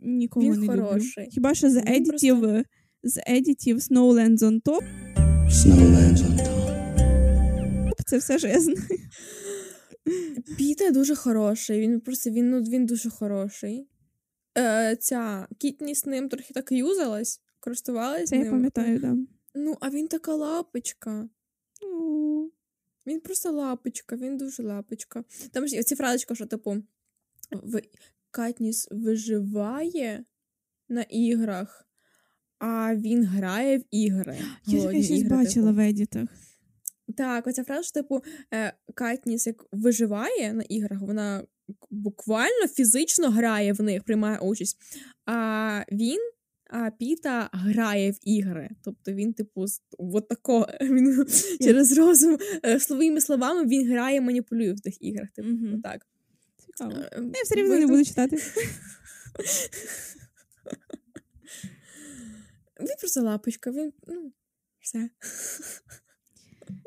[0.00, 1.22] нікого Він не хороший.
[1.22, 1.30] люблю.
[1.32, 2.62] Хіба що з Він едітів, просто-
[3.02, 4.82] з едітів Snowlands on Top.
[5.50, 7.90] Snowlands on top.
[8.06, 8.78] Це все що я знаю.
[10.58, 11.80] Піта дуже хороший.
[11.80, 13.88] Він просто він, ну, він дуже хороший.
[14.58, 19.16] Е, ця Кітні з ним трохи так юзалась, користувалась Це я пам'ятаю, так.
[19.54, 21.28] Ну, а він така лапочка.
[21.82, 22.52] Ну,
[23.06, 25.24] Він просто лапочка, він дуже лапочка.
[25.52, 26.76] Там ж оці фразочка, що, типу,
[27.50, 27.82] в...
[28.30, 30.24] Катніс виживає
[30.88, 31.88] на іграх,
[32.58, 34.38] а він грає в ігри.
[34.66, 35.76] Я Голодні щось ігри, бачила типу.
[35.76, 36.28] в едітах.
[37.16, 38.22] Так, оця фраза, що, типу,
[38.54, 41.46] е, Катніс як виживає на іграх, вона
[41.90, 44.78] буквально фізично грає в них, приймає участь.
[45.26, 46.30] А він,
[46.68, 48.70] а Піта грає в ігри.
[48.84, 51.26] Тобто він, типу, з- от тако, він
[51.60, 55.30] через розум, е, словими словами він грає, маніпулює в тих іграх.
[55.30, 55.80] Типу, Мгм.
[55.82, 56.06] так.
[56.66, 56.92] Цікаво.
[57.12, 58.36] Е, Я все рівно не буду читати.
[62.80, 64.32] Він просто лапочка, він, ну,
[64.80, 64.98] все.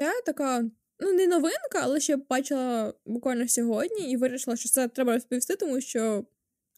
[0.02, 0.62] Я така,
[1.00, 5.82] ну, не новинка, але ще бачила буквально сьогодні і вирішила, що це треба розповісти, тому
[5.82, 6.26] що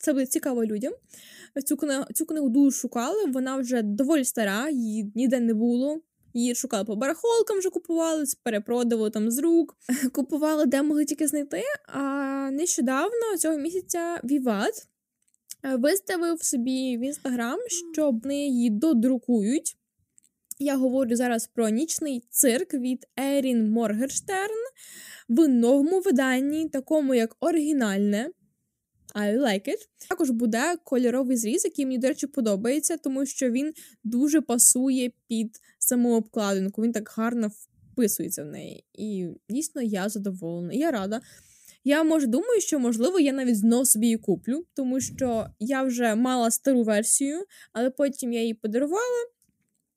[0.03, 0.93] це буде цікаво людям.
[1.65, 6.01] Цю книгу, цю книгу дуже шукали, вона вже доволі стара, її ніде не було.
[6.33, 9.75] Її шукали по барахолкам, вже купували, перепродавали там з рук,
[10.13, 11.61] купували, де могли тільки знайти.
[11.87, 11.99] А
[12.51, 14.87] нещодавно цього місяця Віват
[15.65, 17.59] е, виставив собі в інстаграм,
[17.93, 19.77] що вони її додрукують.
[20.59, 24.63] Я говорю зараз про нічний цирк від Ерін Моргерштерн
[25.29, 28.29] в новому виданні, такому як оригінальне.
[29.15, 30.07] I like it.
[30.09, 33.73] Також буде кольоровий зріз, який мені, до речі, подобається, тому що він
[34.03, 36.81] дуже пасує під саму обкладинку.
[36.81, 37.51] Він так гарно
[37.91, 38.85] вписується в неї.
[38.93, 40.73] І дійсно я задоволена.
[40.73, 41.21] Я рада.
[41.83, 46.15] Я може думаю, що можливо я навіть знов собі її куплю, тому що я вже
[46.15, 49.27] мала стару версію, але потім я її подарувала.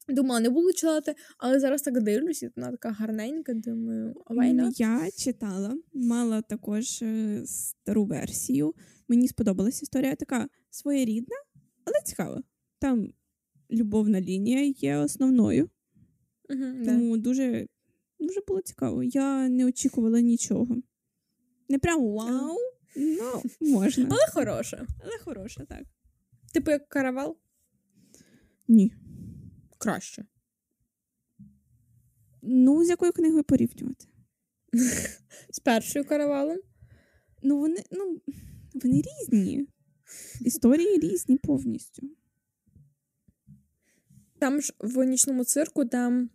[0.09, 3.55] Думала, не буду читати, але зараз так дивлюсь, і вона така гарненька.
[3.55, 4.71] Думаю, а why not?
[4.77, 8.75] Я читала, мала також е, стару версію.
[9.09, 11.37] Мені сподобалась історія така своєрідна,
[11.85, 12.43] але цікава.
[12.79, 13.13] Там
[13.71, 15.71] любовна лінія є основною,
[16.49, 16.85] да.
[16.85, 17.67] тому дуже,
[18.21, 19.03] дуже було цікаво.
[19.03, 20.77] Я не очікувала нічого.
[21.69, 22.59] Не прям вау,
[22.97, 24.09] ну можна.
[24.11, 24.87] Але хороша.
[25.05, 25.83] Але хороша, так.
[26.53, 27.37] Типу як каравал?
[28.69, 28.93] Ні.
[29.79, 30.27] Краще.
[32.43, 34.07] Ну, з якою книгою порівнювати?
[35.51, 36.59] З першою каравалом.
[37.43, 38.21] Ну, вони, ну,
[38.85, 39.67] вони різні.
[40.41, 42.11] Історії різні повністю.
[44.39, 46.31] Там ж в нічному цирку там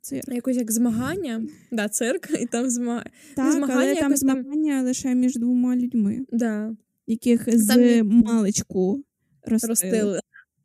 [0.00, 1.46] Це якось як змагання.
[1.72, 3.10] Да, цирк, і там змагання.
[3.36, 6.76] так, змагання але там якось там- лише між двома людьми, Да,
[7.06, 9.04] яких з Там є- маличку
[9.42, 9.68] ростили.
[9.70, 10.20] ростили.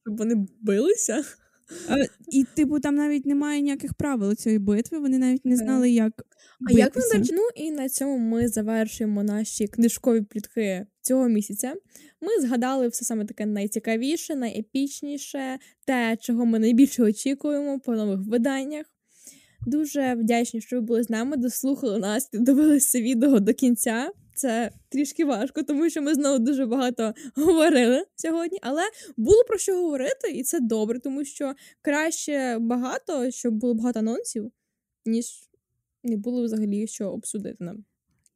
[0.06, 1.24] Щоб вони билися.
[1.90, 1.98] А,
[2.32, 5.00] і, типу, там навіть немає ніяких правил цієї битви.
[5.00, 6.14] Вони навіть не знали, як.
[6.70, 7.10] А битися.
[7.14, 11.76] до речі, ну і на цьому ми завершуємо наші книжкові плітки цього місяця.
[12.22, 18.86] Ми згадали все саме таке найцікавіше, найепічніше, те, чого ми найбільше очікуємо по нових виданнях.
[19.68, 24.12] Дуже вдячні, що ви були з нами, дослухали нас і дивилися відео до кінця.
[24.36, 28.82] Це трішки важко, тому що ми знову дуже багато говорили сьогодні, але
[29.18, 34.52] було про що говорити, і це добре, тому що краще багато, щоб було багато анонсів,
[35.06, 35.26] ніж
[36.04, 37.86] не було взагалі що обсудити нам.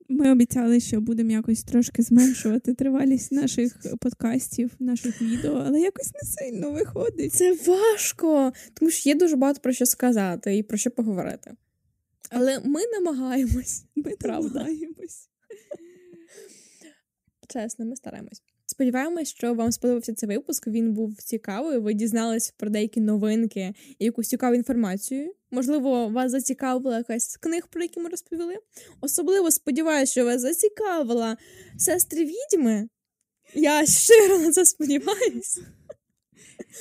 [0.10, 6.30] Ми обіцяли, що будемо якось трошки зменшувати тривалість наших подкастів, наших відео, але якось не
[6.30, 7.34] сильно виходить.
[7.34, 11.52] Це важко, тому що є дуже багато про що сказати і про що поговорити.
[12.30, 14.50] Але ми намагаємось, Ми Правда.
[14.60, 15.30] намагаємось.
[17.48, 18.42] чесно, ми стараємось.
[18.68, 20.68] Сподіваємось, що вам сподобався цей випуск.
[20.68, 21.80] Він був цікавий.
[21.80, 25.34] Ви дізнались про деякі новинки і якусь цікаву інформацію.
[25.52, 28.58] Можливо, вас зацікавила якась з книг, про які ми розповіли.
[29.02, 31.38] Особливо сподіваюся, що вас зацікавила
[31.78, 32.90] сестри відьми.
[33.54, 35.62] Я щиро на це сподіваюся.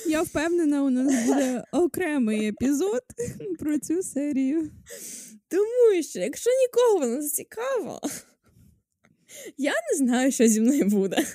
[0.05, 3.01] Я впевнена, у нас буде окремий епізод
[3.59, 4.71] про цю серію.
[5.47, 8.01] Тому що, якщо нікого вона зацікавила,
[9.57, 11.25] я не знаю, що зі мною буде.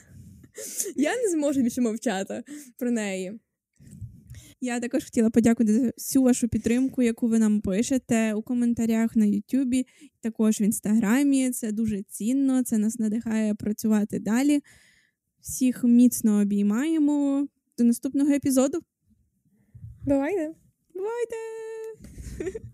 [0.96, 2.42] Я не зможу більше мовчати
[2.78, 3.40] про неї.
[4.62, 9.24] Я також хотіла подякувати за всю вашу підтримку, яку ви нам пишете у коментарях на
[9.24, 9.86] Ютубі,
[10.20, 11.50] також в інстаграмі.
[11.50, 14.60] Це дуже цінно, це нас надихає працювати далі.
[15.40, 17.46] Всіх міцно обіймаємо.
[17.78, 18.80] До наступного епізоду.
[20.04, 20.54] Бувайте!
[20.94, 21.36] Бувайте!